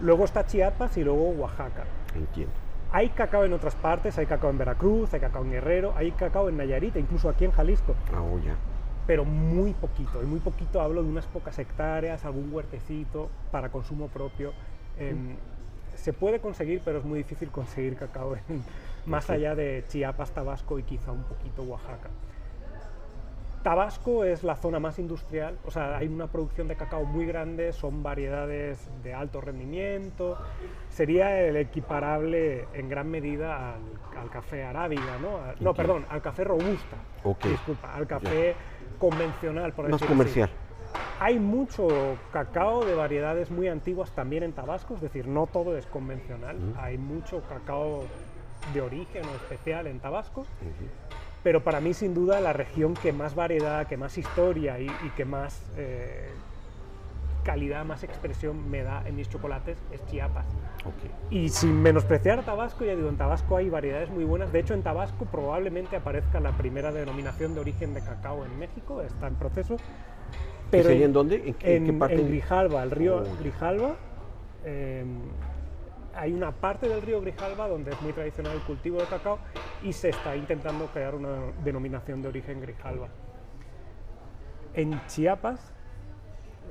Luego 0.00 0.24
está 0.24 0.46
Chiapas 0.46 0.96
y 0.96 1.04
luego 1.04 1.30
Oaxaca. 1.30 1.84
Entiendo. 2.14 2.52
Hay 2.90 3.10
cacao 3.10 3.44
en 3.44 3.52
otras 3.52 3.74
partes, 3.74 4.16
hay 4.16 4.24
cacao 4.24 4.48
en 4.48 4.56
Veracruz, 4.56 5.12
hay 5.12 5.20
cacao 5.20 5.44
en 5.44 5.50
Guerrero, 5.50 5.92
hay 5.94 6.10
cacao 6.12 6.48
en 6.48 6.56
Nayarit, 6.56 6.96
e 6.96 7.00
incluso 7.00 7.28
aquí 7.28 7.44
en 7.44 7.50
Jalisco, 7.52 7.94
Ah, 8.14 8.22
oh, 8.22 8.38
ya. 8.38 8.54
pero 9.06 9.26
muy 9.26 9.74
poquito. 9.74 10.22
Y 10.22 10.26
muy 10.26 10.40
poquito 10.40 10.80
hablo 10.80 11.02
de 11.02 11.08
unas 11.10 11.26
pocas 11.26 11.58
hectáreas, 11.58 12.24
algún 12.24 12.50
huertecito 12.50 13.28
para 13.50 13.68
consumo 13.68 14.08
propio. 14.08 14.52
Em, 14.98 15.36
se 15.96 16.14
puede 16.14 16.40
conseguir, 16.40 16.80
pero 16.82 16.98
es 17.00 17.04
muy 17.04 17.18
difícil 17.18 17.50
conseguir 17.52 17.94
cacao 17.96 18.36
en 18.36 18.62
más 19.04 19.28
allá 19.28 19.54
de 19.54 19.84
Chiapas, 19.88 20.30
Tabasco 20.30 20.78
y 20.78 20.82
quizá 20.82 21.12
un 21.12 21.24
poquito 21.24 21.64
Oaxaca. 21.64 22.08
Tabasco 23.62 24.24
es 24.24 24.44
la 24.44 24.56
zona 24.56 24.78
más 24.78 24.98
industrial, 24.98 25.58
o 25.64 25.70
sea, 25.70 25.96
hay 25.98 26.06
una 26.08 26.26
producción 26.28 26.68
de 26.68 26.76
cacao 26.76 27.04
muy 27.04 27.26
grande, 27.26 27.72
son 27.72 28.02
variedades 28.02 28.88
de 29.02 29.14
alto 29.14 29.40
rendimiento, 29.40 30.38
sería 30.88 31.40
el 31.42 31.56
equiparable 31.56 32.68
en 32.72 32.88
gran 32.88 33.10
medida 33.10 33.74
al, 33.74 33.82
al 34.16 34.30
café 34.30 34.64
arábiga, 34.64 35.18
¿no? 35.18 35.38
A- 35.38 35.54
no, 35.60 35.74
perdón, 35.74 36.06
al 36.08 36.22
café 36.22 36.44
robusta, 36.44 36.96
Ok. 37.24 37.44
disculpa, 37.44 37.92
al 37.94 38.06
café 38.06 38.56
convencional, 38.98 39.72
por 39.72 39.88
Más 39.88 40.00
decirlo 40.00 40.14
así. 40.14 40.22
comercial. 40.40 40.50
Hay 41.20 41.38
mucho 41.40 42.16
cacao 42.30 42.84
de 42.84 42.94
variedades 42.94 43.50
muy 43.50 43.66
antiguas 43.66 44.12
también 44.12 44.44
en 44.44 44.52
Tabasco, 44.52 44.94
es 44.94 45.00
decir, 45.00 45.26
no 45.26 45.46
todo 45.48 45.76
es 45.76 45.86
convencional. 45.86 46.56
Hay 46.76 46.96
mucho 46.96 47.42
cacao 47.42 48.08
de 48.72 48.80
origen 48.80 49.26
o 49.28 49.34
especial 49.34 49.88
en 49.88 49.98
Tabasco, 49.98 50.46
pero 51.42 51.62
para 51.62 51.80
mí 51.80 51.94
sin 51.94 52.14
duda 52.14 52.40
la 52.40 52.52
región 52.52 52.94
que 52.94 53.12
más 53.12 53.34
variedad, 53.34 53.86
que 53.86 53.96
más 53.96 54.18
historia 54.18 54.78
y, 54.80 54.86
y 54.86 55.10
que 55.16 55.24
más 55.24 55.62
eh, 55.76 56.28
calidad, 57.44 57.84
más 57.84 58.02
expresión 58.04 58.68
me 58.70 58.82
da 58.82 59.02
en 59.06 59.16
mis 59.16 59.28
chocolates 59.28 59.78
es 59.90 60.04
Chiapas. 60.06 60.46
Y 61.30 61.48
sin 61.48 61.80
menospreciar 61.80 62.38
a 62.40 62.42
Tabasco, 62.42 62.84
ya 62.84 62.94
digo, 62.94 63.08
en 63.08 63.16
Tabasco 63.16 63.56
hay 63.56 63.70
variedades 63.70 64.10
muy 64.10 64.24
buenas. 64.24 64.52
De 64.52 64.58
hecho, 64.60 64.74
en 64.74 64.82
Tabasco 64.82 65.24
probablemente 65.24 65.96
aparezca 65.96 66.40
la 66.40 66.52
primera 66.52 66.92
denominación 66.92 67.54
de 67.54 67.60
origen 67.60 67.94
de 67.94 68.00
cacao 68.02 68.44
en 68.44 68.58
México, 68.58 69.00
está 69.02 69.28
en 69.28 69.34
proceso. 69.36 69.76
¿Qué 70.70 70.82
sería 70.82 71.06
en 71.06 71.12
dónde? 71.14 71.42
¿En 71.46 71.54
qué, 71.54 71.76
en 71.76 71.86
qué 71.86 71.92
parte? 71.94 72.16
en 72.20 72.28
Grijalba, 72.28 72.82
el 72.82 72.90
río 72.90 73.22
Oh. 73.24 73.36
Grijalba. 73.40 73.96
eh, 74.64 75.04
hay 76.14 76.32
una 76.32 76.52
parte 76.52 76.88
del 76.88 77.02
río 77.02 77.20
Grijalba 77.20 77.68
donde 77.68 77.92
es 77.92 78.00
muy 78.02 78.12
tradicional 78.12 78.54
el 78.54 78.62
cultivo 78.62 78.98
de 79.00 79.06
cacao 79.06 79.38
y 79.82 79.92
se 79.92 80.08
está 80.08 80.34
intentando 80.36 80.86
crear 80.86 81.14
una 81.14 81.38
denominación 81.64 82.22
de 82.22 82.28
origen 82.28 82.60
Grijalba. 82.60 83.08
En 84.74 85.00
Chiapas 85.06 85.72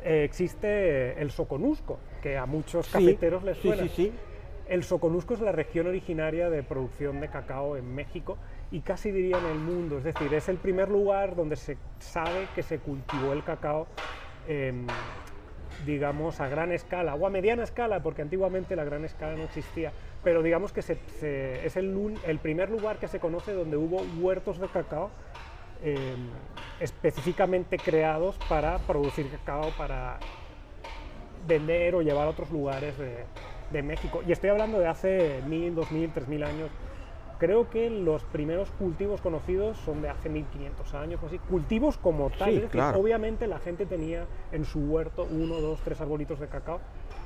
eh, 0.03 0.23
existe 0.23 1.19
el 1.21 1.31
soconusco, 1.31 1.99
que 2.21 2.37
a 2.37 2.45
muchos 2.45 2.85
Sí, 2.87 2.91
cafeteros 2.93 3.43
les 3.43 3.57
suena. 3.57 3.83
sí, 3.83 3.89
sí. 3.89 4.13
El 4.69 4.83
Soconusco 4.83 5.33
es 5.33 5.39
la 5.39 5.53
región 5.53 5.87
originaria 5.87 6.49
de 6.49 6.61
producción 6.61 7.21
de 7.21 7.29
cacao 7.29 7.77
en 7.77 7.95
México 7.95 8.37
y 8.69 8.81
casi 8.81 9.11
diría 9.11 9.37
en 9.37 9.45
el 9.45 9.59
mundo. 9.59 9.97
Es 9.97 10.03
decir, 10.03 10.33
es 10.33 10.49
el 10.49 10.57
primer 10.57 10.89
lugar 10.89 11.37
donde 11.37 11.55
se 11.55 11.77
sabe 11.99 12.49
que 12.53 12.63
se 12.63 12.79
cultivó 12.79 13.31
el 13.31 13.45
cacao, 13.45 13.87
digamos, 15.85 16.39
a 16.41 16.47
gran 16.47 16.71
escala 16.71 17.15
o 17.15 17.25
a 17.25 17.29
mediana 17.29 17.63
escala, 17.63 18.01
porque 18.01 18.21
antiguamente 18.21 18.75
la 18.75 18.83
gran 18.83 19.05
escala 19.05 19.35
no 19.35 19.43
existía. 19.43 19.93
Pero 20.23 20.41
digamos 20.41 20.73
que 20.73 20.81
se- 20.81 21.65
es 21.65 21.77
el, 21.77 22.19
el 22.23 22.39
primer 22.39 22.69
lugar 22.69 22.99
que 22.99 23.07
se 23.07 23.19
conoce 23.19 23.53
donde 23.53 23.77
hubo 23.77 24.01
huertos 24.01 24.59
de 24.59 24.69
cacao 24.69 25.11
em, 25.81 26.17
específicamente 26.79 27.77
creados 27.77 28.39
para 28.39 28.79
producir 28.79 29.29
cacao 29.29 29.71
para 29.71 30.17
vender 31.47 31.95
o 31.95 32.01
llevar 32.01 32.27
a 32.27 32.31
otros 32.31 32.51
lugares 32.51 32.97
de, 32.97 33.25
de 33.69 33.83
México. 33.83 34.21
Y 34.25 34.31
estoy 34.31 34.49
hablando 34.49 34.79
de 34.79 34.87
hace 34.87 35.41
mil, 35.43 35.75
dos 35.75 35.91
mil, 35.91 36.11
tres 36.11 36.27
mil 36.27 36.43
años. 36.43 36.71
Creo 37.37 37.69
que 37.69 37.89
los 37.89 38.23
primeros 38.23 38.71
cultivos 38.71 39.21
conocidos 39.21 39.77
son 39.77 40.01
de 40.01 40.09
hace 40.09 40.27
1500 40.29 40.93
años 40.95 41.21
o 41.21 41.27
así. 41.27 41.37
Cultivos 41.39 41.97
como 41.97 42.29
tal. 42.31 42.49
Sí, 42.49 42.55
es 42.55 42.61
decir, 42.63 42.69
claro. 42.71 42.99
Obviamente 42.99 43.45
la 43.47 43.59
gente 43.59 43.85
tenía 43.85 44.25
en 44.51 44.65
su 44.65 44.79
huerto 44.79 45.27
uno, 45.29 45.61
dos, 45.61 45.79
tres 45.81 46.01
arbolitos 46.01 46.39
de 46.39 46.47
cacao. 46.47 46.79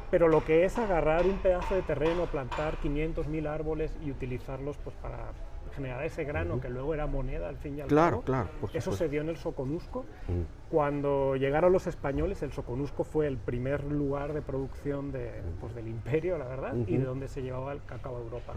Pero 0.09 0.27
lo 0.27 0.43
que 0.43 0.65
es 0.65 0.77
agarrar 0.77 1.25
un 1.25 1.37
pedazo 1.37 1.73
de 1.73 1.83
terreno, 1.83 2.25
plantar 2.25 2.77
500, 2.77 3.27
mil 3.27 3.47
árboles 3.47 3.93
y 4.05 4.11
utilizarlos 4.11 4.77
pues, 4.83 4.93
para 4.97 5.31
generar 5.73 6.03
ese 6.03 6.25
grano 6.25 6.59
que 6.59 6.67
luego 6.69 6.93
era 6.93 7.07
moneda 7.07 7.47
al 7.47 7.55
fin 7.55 7.77
y 7.77 7.81
al 7.81 7.87
Claro, 7.87 8.17
cabo. 8.17 8.23
claro, 8.23 8.49
por 8.59 8.69
Eso 8.75 8.91
se 8.91 9.07
dio 9.07 9.21
en 9.21 9.29
el 9.29 9.37
Soconusco. 9.37 10.01
Mm. 10.27 10.69
Cuando 10.69 11.37
llegaron 11.37 11.71
los 11.71 11.87
españoles, 11.87 12.43
el 12.43 12.51
Soconusco 12.51 13.05
fue 13.05 13.27
el 13.27 13.37
primer 13.37 13.85
lugar 13.85 14.33
de 14.33 14.41
producción 14.41 15.13
de, 15.13 15.31
pues, 15.61 15.73
del 15.73 15.87
imperio, 15.87 16.37
la 16.37 16.45
verdad, 16.47 16.75
y 16.75 16.97
de 16.97 17.05
donde 17.05 17.29
se 17.29 17.41
llevaba 17.41 17.71
el 17.71 17.81
cacao 17.85 18.17
a 18.17 18.19
Europa. 18.19 18.53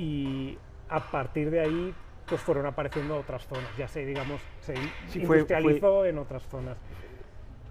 Y 0.00 0.56
a 0.88 0.98
partir 1.00 1.50
de 1.50 1.60
ahí 1.60 1.94
pues 2.28 2.40
fueron 2.40 2.64
apareciendo 2.64 3.16
otras 3.18 3.44
zonas, 3.46 3.76
ya 3.76 3.88
se, 3.88 4.06
digamos, 4.06 4.40
se 4.60 4.74
Sí, 5.08 5.26
fue- 5.26 5.38
industrializó 5.38 6.06
en 6.06 6.16
otras 6.16 6.44
zonas. 6.44 6.76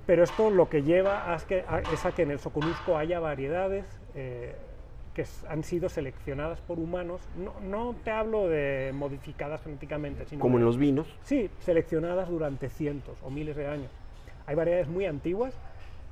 Pero 0.05 0.23
esto 0.23 0.49
lo 0.49 0.67
que 0.69 0.83
lleva 0.83 1.31
a 1.31 1.35
es, 1.37 1.45
que, 1.45 1.63
a- 1.65 1.79
es 1.93 2.05
a 2.05 2.11
que 2.11 2.23
en 2.23 2.31
el 2.31 2.39
Soconusco 2.39 2.97
haya 2.97 3.19
variedades 3.21 3.85
eh, 4.15 4.53
que 5.13 5.23
han 5.47 5.63
sido 5.63 5.87
seleccionadas 5.87 6.59
por 6.61 6.77
humanos. 6.77 7.21
No, 7.37 7.53
no 7.61 7.95
te 8.03 8.11
hablo 8.11 8.47
de 8.49 8.91
modificadas 8.93 9.61
genéticamente, 9.63 10.25
sino 10.25 10.41
Como 10.41 10.57
de- 10.57 10.61
en 10.61 10.65
los 10.65 10.77
vinos. 10.77 11.07
Sí, 11.23 11.49
seleccionadas 11.59 12.27
durante 12.29 12.69
cientos 12.69 13.17
o 13.23 13.29
miles 13.29 13.55
de 13.55 13.65
años. 13.67 13.91
Hay 14.45 14.55
variedades 14.55 14.89
muy 14.89 15.05
antiguas, 15.05 15.57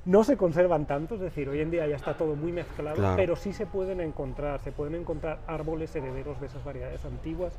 no 0.08 0.24
se 0.24 0.38
conservan 0.38 0.86
tanto, 0.86 1.16
es 1.16 1.20
decir, 1.20 1.50
hoy 1.50 1.60
en 1.60 1.70
día 1.70 1.86
ya 1.86 1.96
está 1.96 2.14
todo 2.16 2.34
muy 2.34 2.50
mezclado, 2.50 2.96
Claro. 2.96 3.16
pero 3.16 3.36
sí 3.36 3.52
se 3.52 3.66
pueden 3.66 4.00
encontrar, 4.00 4.58
se 4.64 4.72
pueden 4.72 4.94
encontrar 4.94 5.40
árboles 5.46 5.94
herederos 5.94 6.40
de 6.40 6.46
esas 6.46 6.64
variedades 6.64 7.04
antiguas, 7.04 7.52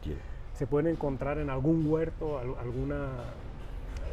se 0.55 0.65
pueden 0.65 0.87
encontrar 0.91 1.37
en 1.37 1.51
algún 1.51 1.85
huerto, 1.87 2.39
al- 2.39 2.55
alguna... 2.59 3.09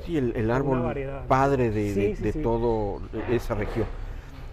Sí, 0.04 0.18
el, 0.18 0.34
el 0.36 0.50
árbol 0.50 0.82
variedad. 0.82 1.26
padre 1.26 1.70
de, 1.70 1.94
Sí, 1.94 2.00
de- 2.00 2.16
sí, 2.16 2.22
de 2.24 2.32
sí. 2.32 2.42
todo 2.42 3.00
esa 3.30 3.54
región. 3.54 3.86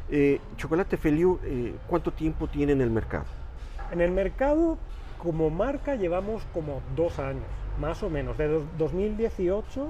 Eh, 0.10 0.40
Chocolate 0.56 0.96
Feliu, 0.96 1.40
eh, 1.44 1.76
¿cuánto 1.86 2.12
tiempo 2.12 2.48
tiene 2.48 2.72
en 2.72 2.80
el 2.80 2.90
mercado? 2.90 3.26
En 3.92 4.00
el 4.00 4.12
mercado, 4.12 4.78
como 5.22 5.50
marca, 5.50 5.96
llevamos 5.96 6.42
como 6.54 6.82
dos 6.96 7.20
años, 7.20 7.44
más 7.82 8.02
o 8.02 8.10
menos, 8.10 8.38
de 8.38 8.48
dos- 8.48 8.64
2018. 8.78 9.90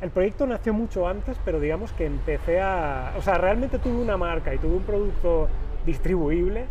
El 0.00 0.10
proyecto 0.10 0.46
nació 0.46 0.74
mucho 0.74 1.08
antes, 1.08 1.38
pero 1.44 1.58
digamos 1.58 1.92
que 1.92 2.04
empecé 2.06 2.60
a... 2.60 3.14
O 3.16 3.22
sea, 3.22 3.38
realmente 3.38 3.78
tuve 3.78 3.96
una 4.02 4.16
marca 4.16 4.54
y 4.54 4.58
tuve 4.58 4.76
un 4.76 4.82
producto 4.82 5.48
distribuible 5.86 6.66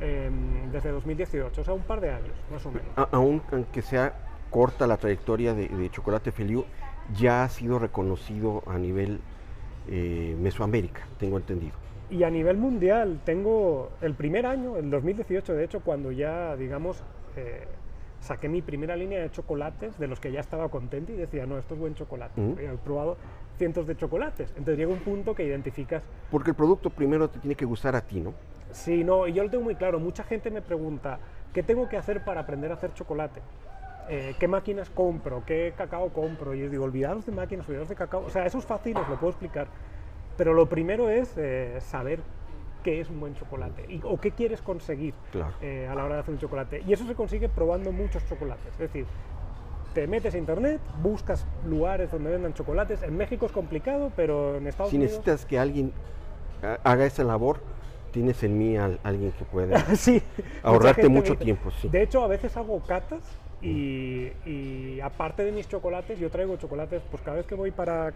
em, 0.00 0.70
desde 0.70 0.90
2018, 0.90 1.60
o 1.60 1.64
sea, 1.64 1.74
un 1.74 1.82
par 1.82 2.00
de 2.00 2.10
años, 2.10 2.32
más 2.52 2.64
o 2.66 2.70
menos. 2.70 2.86
A- 2.96 3.08
aún 3.12 3.42
aunque 3.50 3.82
sea 3.82 4.14
corta 4.50 4.86
la 4.86 4.96
trayectoria 4.96 5.54
de, 5.54 5.68
de 5.68 5.90
Chocolate 5.90 6.30
Feliu, 6.30 6.64
ya 7.16 7.42
ha 7.44 7.48
sido 7.48 7.78
reconocido 7.78 8.62
a 8.66 8.78
nivel 8.78 9.20
eh, 9.88 10.36
Mesoamérica, 10.40 11.02
tengo 11.18 11.36
entendido. 11.36 11.72
Y 12.10 12.22
a 12.22 12.30
nivel 12.30 12.56
mundial, 12.58 13.20
tengo 13.24 13.90
el 14.00 14.14
primer 14.14 14.46
año, 14.46 14.76
el 14.76 14.88
2018, 14.90 15.52
de 15.54 15.64
hecho, 15.64 15.80
cuando 15.80 16.12
ya, 16.12 16.56
digamos, 16.56 17.02
eh, 17.36 17.66
saqué 18.20 18.48
mi 18.48 18.62
primera 18.62 18.96
línea 18.96 19.20
de 19.20 19.30
chocolates, 19.30 19.98
de 19.98 20.06
los 20.06 20.20
que 20.20 20.32
ya 20.32 20.40
estaba 20.40 20.68
contento 20.68 21.12
y 21.12 21.16
decía, 21.16 21.46
no, 21.46 21.58
esto 21.58 21.74
es 21.74 21.80
buen 21.80 21.94
chocolate. 21.94 22.40
He 22.40 22.68
probado 22.84 23.16
cientos 23.56 23.86
de 23.86 23.96
chocolates. 23.96 24.50
Entonces 24.50 24.78
llega 24.78 24.92
un 24.92 25.00
punto 25.00 25.34
que 25.34 25.44
identificas, 25.44 26.02
Porque 26.30 26.50
el 26.50 26.56
producto 26.56 26.90
primero 26.90 27.28
te 27.28 27.38
tiene 27.38 27.54
que 27.54 27.64
gustar 27.64 27.96
a 27.96 28.00
ti, 28.00 28.20
¿no? 28.20 28.34
sí, 28.70 29.02
no, 29.02 29.26
y 29.26 29.32
yo 29.32 29.42
lo 29.44 29.50
tengo 29.50 29.64
muy 29.64 29.74
claro. 29.76 29.98
Mucha 29.98 30.22
gente 30.24 30.50
me 30.50 30.60
pregunta, 30.60 31.18
¿qué 31.54 31.62
tengo 31.62 31.88
que 31.88 31.96
hacer 31.96 32.22
para 32.24 32.42
aprender 32.42 32.70
a 32.70 32.74
hacer 32.74 32.92
chocolate? 32.92 33.40
Eh, 34.10 34.34
¿Qué 34.38 34.48
máquinas 34.48 34.88
compro? 34.90 35.42
¿Qué 35.46 35.74
cacao 35.76 36.10
compro? 36.10 36.54
Y 36.54 36.60
yo 36.60 36.70
digo, 36.70 36.84
olvidaros 36.84 37.26
de 37.26 37.32
máquinas, 37.32 37.66
olvidaros 37.66 37.88
de 37.88 37.94
cacao. 37.94 38.24
O 38.24 38.30
sea, 38.30 38.46
eso 38.46 38.58
es 38.58 38.64
fácil, 38.64 38.96
os 38.96 39.08
lo 39.08 39.16
puedo 39.16 39.30
explicar. 39.30 39.68
Pero 40.36 40.54
lo 40.54 40.66
primero 40.66 41.10
es 41.10 41.32
eh, 41.36 41.78
saber 41.80 42.20
qué 42.82 43.00
es 43.00 43.10
un 43.10 43.20
buen 43.20 43.34
chocolate 43.34 43.84
y, 43.88 44.00
o 44.04 44.18
qué 44.20 44.30
quieres 44.32 44.62
conseguir 44.62 45.14
Claro. 45.32 45.54
eh, 45.60 45.88
a 45.90 45.94
la 45.94 46.04
hora 46.04 46.14
de 46.16 46.20
hacer 46.20 46.34
un 46.34 46.40
chocolate. 46.40 46.82
Y 46.86 46.92
eso 46.92 47.06
se 47.06 47.14
consigue 47.14 47.48
probando 47.48 47.92
muchos 47.92 48.26
chocolates. 48.28 48.72
Es 48.72 48.78
decir, 48.78 49.06
te 49.94 50.06
metes 50.06 50.34
a 50.34 50.38
internet, 50.38 50.80
buscas 51.02 51.46
lugares 51.66 52.10
donde 52.10 52.30
vendan 52.30 52.54
chocolates. 52.54 53.02
En 53.02 53.16
México 53.16 53.46
es 53.46 53.52
complicado, 53.52 54.12
pero 54.14 54.56
en 54.56 54.66
Estados 54.66 54.90
Si 54.90 54.96
Unidos... 54.96 55.12
necesitas 55.14 55.44
que 55.46 55.58
alguien 55.58 55.92
ha- 56.62 56.78
haga 56.84 57.04
esa 57.06 57.24
labor, 57.24 57.60
tienes 58.12 58.42
en 58.42 58.56
mí 58.58 58.76
al- 58.76 59.00
alguien 59.02 59.32
que 59.32 59.44
pueda 59.44 59.78
sí, 59.96 60.22
ahorrarte 60.62 61.02
me 61.04 61.08
mucho 61.08 61.36
tiempo. 61.36 61.70
Sí. 61.70 61.88
De 61.88 62.02
hecho, 62.02 62.22
a 62.22 62.28
veces 62.28 62.56
hago 62.56 62.80
catas 62.80 63.20
y, 63.60 64.28
y 64.46 65.00
aparte 65.02 65.44
de 65.44 65.50
mis 65.52 65.68
chocolates, 65.68 66.18
yo 66.18 66.30
traigo 66.30 66.56
chocolates, 66.56 67.02
pues 67.10 67.22
cada 67.22 67.38
vez 67.38 67.46
que 67.46 67.54
voy 67.56 67.70
para 67.72 68.12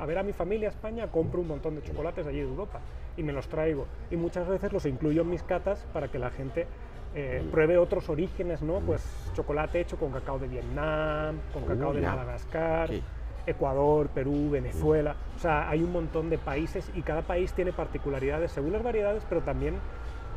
a 0.00 0.06
ver 0.06 0.18
a 0.18 0.22
mi 0.22 0.32
familia 0.32 0.68
a 0.68 0.70
España, 0.70 1.08
compro 1.08 1.40
un 1.42 1.48
montón 1.48 1.76
de 1.76 1.82
chocolates 1.82 2.26
allí 2.26 2.38
de 2.38 2.48
Europa 2.48 2.80
y 3.16 3.22
me 3.22 3.32
los 3.32 3.48
traigo. 3.48 3.86
Y 4.10 4.16
muchas 4.16 4.48
veces 4.48 4.72
los 4.72 4.86
incluyo 4.86 5.22
en 5.22 5.30
mis 5.30 5.42
catas 5.42 5.86
para 5.92 6.08
que 6.08 6.18
la 6.18 6.30
gente 6.30 6.66
eh, 7.14 7.46
pruebe 7.50 7.76
otros 7.76 8.08
orígenes, 8.08 8.62
¿no? 8.62 8.80
Pues 8.80 9.30
chocolate 9.34 9.80
hecho 9.80 9.98
con 9.98 10.10
cacao 10.10 10.38
de 10.38 10.48
Vietnam, 10.48 11.36
con 11.52 11.64
cacao 11.64 11.92
de 11.92 12.00
ya. 12.00 12.14
Madagascar, 12.14 12.88
Sí. 12.88 13.02
Ecuador, 13.46 14.08
Perú, 14.08 14.50
Venezuela. 14.50 15.16
O 15.36 15.38
sea, 15.38 15.68
hay 15.68 15.82
un 15.82 15.92
montón 15.92 16.30
de 16.30 16.38
países 16.38 16.90
y 16.94 17.02
cada 17.02 17.22
país 17.22 17.52
tiene 17.52 17.72
particularidades 17.72 18.52
según 18.52 18.72
las 18.72 18.82
variedades, 18.82 19.24
pero 19.28 19.40
también 19.42 19.74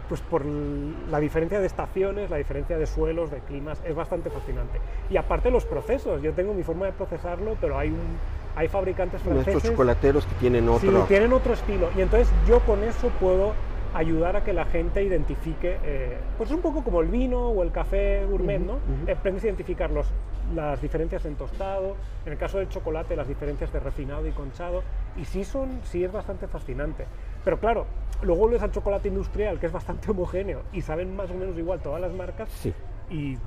pues 0.09 0.21
por 0.21 0.45
la 0.45 1.19
diferencia 1.19 1.59
de 1.59 1.65
estaciones, 1.65 2.29
la 2.29 2.37
diferencia 2.37 2.77
de 2.77 2.85
suelos, 2.85 3.31
de 3.31 3.39
climas, 3.39 3.81
es 3.85 3.95
bastante 3.95 4.29
fascinante. 4.29 4.79
Y 5.09 5.17
aparte 5.17 5.49
los 5.49 5.65
procesos, 5.65 6.21
yo 6.21 6.33
tengo 6.33 6.53
mi 6.53 6.63
forma 6.63 6.85
de 6.85 6.91
procesarlo, 6.91 7.55
pero 7.61 7.77
hay, 7.77 7.89
un, 7.89 8.17
hay 8.55 8.67
fabricantes 8.67 9.21
Estos 9.21 9.33
franceses 9.43 9.71
chocolateros 9.71 10.25
que 10.25 10.35
tienen 10.35 10.65
Sí, 10.79 10.87
otro. 10.87 11.05
tienen 11.05 11.33
otro 11.33 11.53
estilo. 11.53 11.89
Y 11.97 12.01
entonces 12.01 12.29
yo 12.47 12.59
con 12.61 12.83
eso 12.83 13.09
puedo 13.19 13.53
ayudar 13.95 14.35
a 14.35 14.43
que 14.43 14.53
la 14.53 14.65
gente 14.65 15.03
identifique, 15.03 15.77
eh, 15.83 16.17
pues 16.37 16.49
es 16.49 16.55
un 16.55 16.61
poco 16.63 16.83
como 16.83 17.01
el 17.01 17.09
vino 17.09 17.49
o 17.49 17.61
el 17.61 17.71
café 17.71 18.25
gourmet, 18.25 18.59
¿no? 18.59 18.73
ujú. 18.73 19.11
Aprendes 19.11 19.43
a 19.43 19.47
identificar 19.47 19.91
los- 19.91 20.11
las 20.55 20.81
diferencias 20.81 21.25
en 21.25 21.35
tostado, 21.35 21.95
en 22.25 22.31
el 22.33 22.37
caso 22.39 22.57
del 22.57 22.69
chocolate 22.69 23.15
las 23.15 23.27
diferencias 23.27 23.71
de 23.71 23.79
refinado 23.79 24.25
y 24.27 24.31
conchado, 24.31 24.81
y 25.15 25.25
sí, 25.25 25.43
son, 25.43 25.79
sí 25.83 26.03
es 26.03 26.11
bastante 26.11 26.47
fascinante. 26.47 27.05
Pero 27.45 27.59
claro, 27.59 27.85
luego 28.23 28.41
vuelves 28.41 28.63
al 28.63 28.71
chocolate 28.71 29.09
industrial, 29.09 29.59
que 29.59 29.67
es 29.67 29.71
bastante 29.71 30.09
homogéneo, 30.09 30.61
y 30.73 30.81
saben 30.81 31.15
más 31.15 31.29
o 31.29 31.35
menos 31.35 31.55
igual 31.57 31.79
todas 31.79 32.01
las 32.01 32.13
marcas, 32.13 32.49
Sí. 32.49 32.73
y 33.11 33.37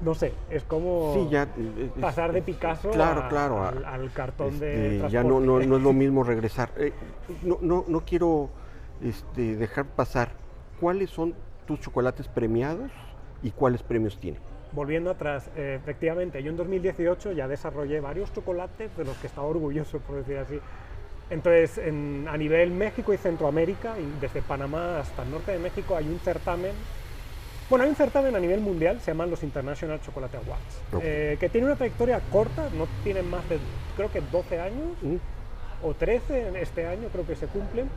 no 0.00 0.14
sé, 0.14 0.32
es 0.50 0.62
como 0.64 1.12
Sí, 1.14 1.28
ya. 1.30 1.42
eh, 1.42 1.90
es- 1.96 2.00
pasar 2.02 2.32
de 2.32 2.42
Picasso 2.42 2.90
Claro, 2.90 3.22
a- 3.24 3.28
claro, 3.28 3.62
al, 3.64 3.84
al 3.84 4.10
cartón 4.12 4.58
de 4.58 4.96
Este, 4.96 5.10
ya 5.10 5.22
no, 5.22 5.40
no, 5.40 5.60
no 5.60 5.76
es 5.76 5.82
lo 5.82 5.92
mismo 5.92 6.24
regresar. 6.24 6.70
Eh, 6.76 6.92
no, 7.42 7.58
no, 7.60 7.84
no 7.86 8.00
quiero 8.04 8.48
este, 9.02 9.56
dejar 9.56 9.86
pasar. 9.86 10.30
¿Cuáles 10.80 11.10
son 11.10 11.34
tus 11.66 11.80
chocolates 11.80 12.28
premiados 12.28 12.90
y 13.42 13.50
cuáles 13.50 13.82
premios 13.82 14.18
tienen? 14.18 14.40
Volviendo 14.72 15.10
atrás, 15.10 15.50
eh, 15.56 15.78
efectivamente, 15.82 16.42
yo 16.42 16.50
en 16.50 16.56
2018 16.56 17.32
ya 17.32 17.48
desarrollé 17.48 18.00
varios 18.00 18.32
chocolates 18.32 18.96
de 18.96 19.04
los 19.04 19.16
que 19.18 19.26
estaba 19.26 19.46
orgulloso, 19.46 19.98
por 19.98 20.16
decir 20.16 20.38
así. 20.38 20.60
Entonces, 21.28 21.78
en- 21.78 22.26
a 22.28 22.36
nivel 22.36 22.70
México 22.70 23.12
y 23.12 23.16
Centroamérica, 23.16 23.94
y 23.98 24.20
desde 24.20 24.42
Panamá 24.42 25.00
hasta 25.00 25.22
el 25.24 25.30
norte 25.30 25.52
de 25.52 25.58
México, 25.58 25.94
hay 25.96 26.08
un 26.08 26.18
certamen. 26.20 26.72
Bueno, 27.70 27.84
hay 27.84 27.90
un 27.90 27.96
certamen 27.96 28.34
a 28.34 28.40
nivel 28.40 28.60
mundial, 28.60 29.00
se 29.00 29.12
llaman 29.12 29.30
los 29.30 29.44
International 29.44 30.00
Chocolate 30.00 30.38
Awards, 30.38 30.82
eh, 31.04 31.36
que 31.38 31.48
tiene 31.48 31.68
una 31.68 31.76
trayectoria 31.76 32.18
corta, 32.18 32.68
no 32.74 32.88
tienen 33.04 33.30
más 33.30 33.48
de, 33.48 33.60
creo 33.96 34.10
que 34.10 34.20
12 34.20 34.58
años, 34.58 34.98
¿Mm? 35.00 35.16
o 35.84 35.94
13 35.94 36.48
en 36.48 36.56
este 36.56 36.88
año, 36.88 37.08
creo 37.12 37.24
que 37.24 37.36
se 37.36 37.46
cumplen. 37.46 37.88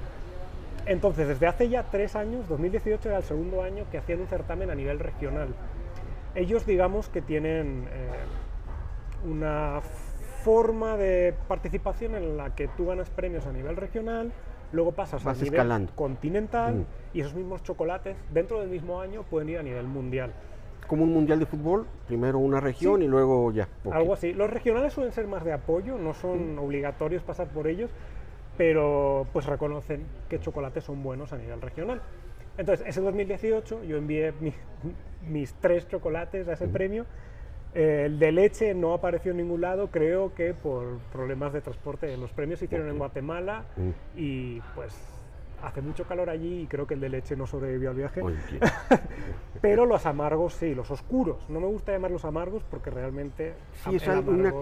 Entonces, 0.86 1.28
desde 1.28 1.48
hace 1.48 1.70
ya 1.70 1.84
tres 1.90 2.16
años, 2.16 2.48
2018 2.50 3.10
era 3.10 3.18
el 3.18 3.24
segundo 3.24 3.64
año 3.64 3.86
que 3.90 3.98
hacían 3.98 4.22
un 4.22 4.28
certamen 4.28 4.70
a 4.70 4.76
nivel 4.76 5.00
regional. 5.00 5.48
Ellos, 6.36 6.68
digamos 6.68 7.10
que 7.10 7.24
tienen 7.24 7.88
eh, 7.92 9.28
una 9.28 9.82
forma 10.44 10.98
de 10.98 11.34
participación 11.48 12.14
en 12.14 12.38
la 12.38 12.54
que 12.54 12.68
tú 12.68 12.88
ganas 12.88 13.10
premios 13.10 13.48
a 13.48 13.52
nivel 13.52 13.76
regional, 13.76 14.34
luego 14.74 14.92
pasas 14.92 15.24
Vas 15.24 15.38
a 15.38 15.44
nivel 15.44 15.54
escalando. 15.60 15.92
continental 15.96 16.74
Mm. 16.76 16.86
y 17.14 17.22
esos 17.22 17.36
mismos 17.36 17.64
chocolates 17.64 18.18
dentro 18.34 18.60
del 18.60 18.70
mismo 18.70 19.00
año 19.00 19.24
pueden 19.24 19.50
ir 19.50 19.60
a 19.60 19.64
nivel 19.64 19.88
mundial. 19.88 20.34
Como 20.88 21.04
un 21.04 21.14
mundial 21.14 21.40
de 21.40 21.46
fútbol, 21.46 21.86
primero 22.08 22.40
una 22.40 22.60
región 22.60 23.00
Sí. 23.00 23.06
y 23.06 23.08
luego 23.08 23.52
ya. 23.54 23.70
Algo 23.90 24.14
así. 24.14 24.34
Los 24.34 24.50
regionales 24.50 24.92
suelen 24.94 25.14
ser 25.14 25.28
más 25.28 25.44
de 25.46 25.54
apoyo, 25.54 25.98
no 25.98 26.14
son 26.14 26.60
obligatorios 26.60 27.24
pasar 27.24 27.48
por 27.48 27.68
ellos, 27.68 27.90
pero 28.58 29.26
pues 29.32 29.46
reconocen 29.46 30.06
que 30.28 30.40
chocolates 30.40 30.84
son 30.84 31.02
buenos 31.04 31.32
a 31.34 31.38
nivel 31.38 31.62
regional. 31.62 32.02
Entonces, 32.58 32.86
ese 32.88 33.02
2018 33.02 33.84
yo 33.84 33.98
envié 33.98 34.34
mi- 34.40 34.54
mis 35.28 35.54
tres 35.56 35.88
chocolates 35.88 36.48
a 36.48 36.54
ese 36.54 36.68
premio. 36.68 37.06
Eh, 37.76 38.04
el 38.06 38.20
de 38.20 38.32
leche 38.32 38.74
no 38.74 38.94
apareció 38.94 39.32
en 39.32 39.38
ningún 39.38 39.62
lado, 39.62 39.88
creo 39.88 40.34
que 40.36 40.54
por 40.54 41.00
problemas 41.12 41.54
de 41.54 41.62
transporte. 41.62 42.16
Los 42.18 42.32
premios 42.32 42.60
se 42.60 42.66
hicieron 42.66 42.88
en. 42.90 42.98
Guatemala 42.98 43.66
Mm. 43.76 43.90
y 44.16 44.62
pues 44.76 44.94
hace 45.64 45.82
mucho 45.82 46.04
calor 46.06 46.30
allí 46.30 46.62
y 46.64 46.68
creo 46.68 46.86
que 46.86 46.94
el 46.94 47.00
de 47.00 47.10
leche 47.10 47.36
no 47.36 47.48
sobrevivió 47.48 47.90
al 47.92 47.96
viaje. 47.96 48.22
Pero 49.62 49.86
los 49.86 50.06
amargos 50.06 50.54
sí, 50.56 50.76
los 50.76 50.92
oscuros. 50.92 51.38
No 51.50 51.60
me 51.60 51.68
gusta 51.68 51.92
llamarlos 51.94 52.26
amargos 52.26 52.64
porque 52.70 52.90
realmente 52.90 53.54
Sí, 53.86 53.96
es, 53.96 54.08
una 54.08 54.54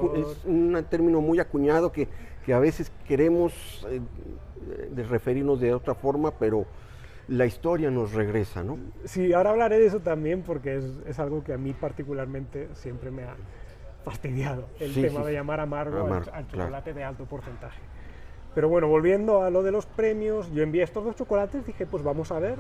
un 0.46 0.86
término 0.90 1.20
muy 1.22 1.40
acuñado 1.40 1.92
que, 1.92 2.08
que 2.46 2.54
a 2.54 2.60
veces 2.60 2.92
queremos 3.08 3.86
eh, 3.90 4.00
referirnos 5.10 5.60
de 5.60 5.74
otra 5.74 5.96
forma, 5.96 6.32
pero 6.32 6.66
la 7.28 7.46
historia 7.46 7.90
nos 7.92 8.14
regresa, 8.14 8.64
¿no? 8.64 8.78
Sí, 9.06 9.32
ahora 9.34 9.52
hablaré 9.52 9.80
de 9.80 9.86
eso 9.88 10.00
también 10.00 10.42
porque 10.44 10.78
es, 10.78 10.86
es 11.08 11.20
algo 11.20 11.44
que 11.44 11.54
a 11.54 11.58
mí 11.58 11.74
particularmente 11.74 12.68
siempre 12.74 13.12
me 13.12 13.24
ha 13.24 13.36
fastidiado, 14.04 14.68
el 14.80 14.94
Sí, 14.94 15.02
tema 15.02 15.22
sí, 15.22 15.28
de 15.28 15.34
llamar 15.34 15.60
amargo, 15.60 15.98
al- 15.98 16.06
Amargo, 16.08 16.32
al, 16.34 16.46
claro. 16.46 16.64
chocolate 16.66 16.94
de 16.94 17.04
alto 17.04 17.26
porcentaje. 17.26 17.80
Pero 18.56 18.68
bueno, 18.68 18.88
volviendo 18.88 19.44
a 19.44 19.50
lo 19.50 19.64
de 19.64 19.72
los 19.72 19.86
premios, 19.86 20.52
yo 20.52 20.64
envié 20.64 20.84
estos 20.84 21.06
dos 21.06 21.16
chocolates, 21.16 21.66
dije, 21.66 21.86
pues 21.86 22.04
vamos 22.04 22.32
a 22.32 22.40
ver 22.40 22.56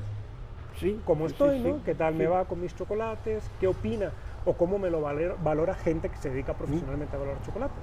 Sí. 0.79 1.01
cómo 1.03 1.25
estoy, 1.25 1.59
¿no? 1.59 1.83
¿Qué 1.83 1.95
tal 1.95 2.15
me 2.15 2.27
va 2.27 2.45
con 2.45 2.61
mis 2.61 2.73
chocolates? 2.75 3.43
¿Qué 3.59 3.67
opina? 3.67 4.11
O 4.45 4.53
cómo 4.53 4.79
me 4.79 4.89
lo 4.89 5.01
valor- 5.01 5.35
valora 5.43 5.73
gente 5.75 6.07
que 6.09 6.15
se 6.17 6.29
dedica 6.29 6.53
profesionalmente 6.53 7.15
a 7.15 7.19
valorar 7.19 7.41
chocolate. 7.43 7.73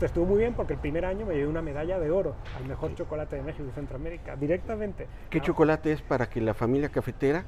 Entonces 0.00 0.16
estuvo 0.16 0.24
muy 0.32 0.38
bien 0.38 0.54
porque 0.54 0.72
el 0.72 0.78
primer 0.78 1.04
año 1.04 1.26
me 1.26 1.34
llevé 1.34 1.46
una 1.46 1.60
medalla 1.60 2.00
de 2.00 2.10
oro 2.10 2.34
al 2.56 2.64
mejor 2.66 2.94
chocolate 2.94 3.36
de 3.36 3.42
México 3.42 3.68
y 3.68 3.72
Centroamérica, 3.72 4.34
directamente. 4.34 5.06
¿Qué 5.28 5.40
Ah, 5.40 5.42
chocolate 5.42 5.92
es 5.92 6.00
para 6.00 6.26
que 6.26 6.40
la 6.40 6.54
familia 6.54 6.88
cafetera 6.88 7.44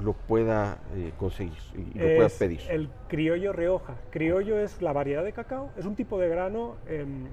lo 0.00 0.12
pueda 0.12 0.78
eh, 0.96 1.12
conseguir 1.16 1.56
y 1.76 1.96
lo 1.96 2.16
pueda 2.16 2.28
pedir? 2.28 2.60
el 2.70 2.90
criollo 3.06 3.52
Rioja. 3.52 3.94
Criollo 4.10 4.58
es 4.58 4.82
la 4.82 4.92
variedad 4.92 5.22
de 5.22 5.30
cacao, 5.32 5.70
es 5.76 5.86
un 5.86 5.94
tipo 5.94 6.18
de 6.18 6.28
grano, 6.28 6.74
em, 6.88 7.28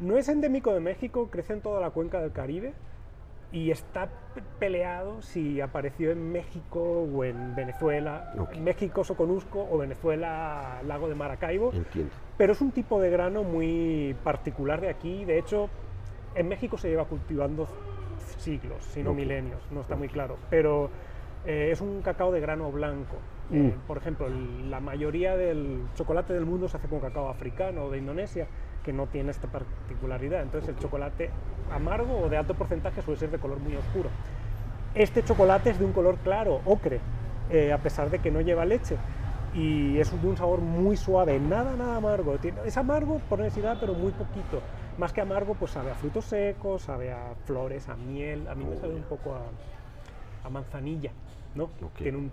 no 0.00 0.16
es 0.16 0.30
endémico 0.30 0.72
de 0.72 0.80
México, 0.80 1.28
crece 1.30 1.52
en 1.52 1.60
toda 1.60 1.78
la 1.82 1.90
cuenca 1.90 2.22
del 2.22 2.32
Caribe 2.32 2.72
y 3.52 3.70
está 3.70 4.08
pe- 4.34 4.42
peleado 4.58 5.20
si 5.20 5.60
apareció 5.60 6.10
en 6.10 6.32
México 6.32 6.80
o 7.02 7.22
en 7.22 7.54
Venezuela, 7.54 8.32
Ok. 8.38 8.56
México 8.56 9.04
Soconusco 9.04 9.68
o 9.70 9.76
Venezuela 9.76 10.80
Lago 10.86 11.06
de 11.10 11.14
Maracaibo, 11.14 11.70
Entiendo. 11.74 12.14
Pero 12.38 12.54
es 12.54 12.60
un 12.62 12.70
tipo 12.70 13.00
de 13.00 13.10
grano 13.10 13.42
muy 13.42 14.16
particular 14.24 14.80
de 14.80 14.88
aquí, 14.88 15.26
de 15.26 15.38
hecho 15.38 15.68
en 16.34 16.48
México 16.48 16.78
se 16.78 16.88
lleva 16.88 17.04
cultivando 17.04 17.68
siglos, 18.38 18.82
si 18.84 19.02
no 19.02 19.12
milenios, 19.12 19.60
no 19.70 19.82
está 19.82 19.96
muy 19.96 20.08
claro, 20.08 20.38
pero 20.48 20.88
eh, 21.44 21.70
es 21.72 21.80
un 21.80 22.00
cacao 22.02 22.32
de 22.32 22.40
grano 22.40 22.70
blanco. 22.70 23.16
Mm. 23.50 23.56
Eh, 23.56 23.74
por 23.86 23.96
ejemplo, 23.96 24.28
la 24.68 24.80
mayoría 24.80 25.36
del 25.36 25.82
chocolate 25.94 26.32
del 26.32 26.44
mundo 26.44 26.68
se 26.68 26.76
hace 26.76 26.88
con 26.88 27.00
cacao 27.00 27.28
africano 27.28 27.84
o 27.84 27.90
de 27.90 27.98
Indonesia, 27.98 28.46
que 28.84 28.92
no 28.92 29.06
tiene 29.06 29.30
esta 29.30 29.48
particularidad. 29.48 30.42
Entonces, 30.42 30.70
el 30.70 30.78
chocolate 30.78 31.30
amargo 31.72 32.18
o 32.18 32.28
de 32.28 32.36
alto 32.36 32.54
porcentaje 32.54 33.02
suele 33.02 33.18
ser 33.18 33.30
de 33.30 33.38
color 33.38 33.58
muy 33.58 33.74
oscuro. 33.76 34.10
Este 34.94 35.22
chocolate 35.22 35.70
es 35.70 35.78
de 35.78 35.84
un 35.84 35.92
color 35.92 36.16
claro, 36.18 36.60
ocre, 36.64 37.00
eh, 37.50 37.72
a 37.72 37.78
pesar 37.78 38.10
de 38.10 38.18
que 38.18 38.30
no 38.30 38.40
lleva 38.40 38.64
leche. 38.64 38.96
Y 39.54 39.98
es 39.98 40.10
de 40.20 40.28
un 40.28 40.36
sabor 40.36 40.60
muy 40.60 40.96
suave, 40.96 41.38
nada, 41.40 41.74
nada 41.74 41.96
amargo. 41.96 42.36
Es 42.64 42.76
amargo 42.76 43.20
por 43.28 43.38
necesidad, 43.40 43.78
pero 43.80 43.94
muy 43.94 44.12
poquito. 44.12 44.60
Más 44.98 45.12
que 45.12 45.20
amargo, 45.20 45.54
pues 45.54 45.70
sabe 45.72 45.90
a 45.90 45.94
frutos 45.94 46.26
secos, 46.26 46.82
sabe 46.82 47.12
a 47.12 47.34
flores, 47.44 47.88
a 47.88 47.96
miel. 47.96 48.46
A 48.48 48.54
mí 48.54 48.64
me 48.64 48.76
sabe 48.76 48.94
un 48.94 49.02
poco 49.04 49.34
a, 49.34 49.42
a 50.46 50.50
manzanilla, 50.50 51.12
¿no? 51.54 51.64
Ok. 51.64 51.96
Tiene 51.96 52.18
un 52.18 52.32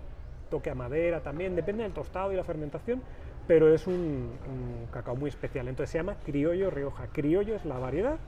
toque 0.50 0.70
a 0.70 0.74
madera 0.74 1.20
también, 1.22 1.56
depende 1.56 1.82
del 1.82 1.92
tostado 1.92 2.32
y 2.32 2.36
la 2.36 2.44
fermentación, 2.44 3.02
pero 3.48 3.72
es 3.74 3.86
un, 3.86 3.94
un 3.94 4.86
cacao 4.92 5.16
muy 5.16 5.28
especial. 5.30 5.68
Entonces 5.68 5.90
se 5.90 5.98
llama 5.98 6.16
Criollo 6.24 6.70
Rioja. 6.70 7.06
Criollo 7.12 7.54
es 7.56 7.64
la 7.64 7.78
variedad 7.78 8.18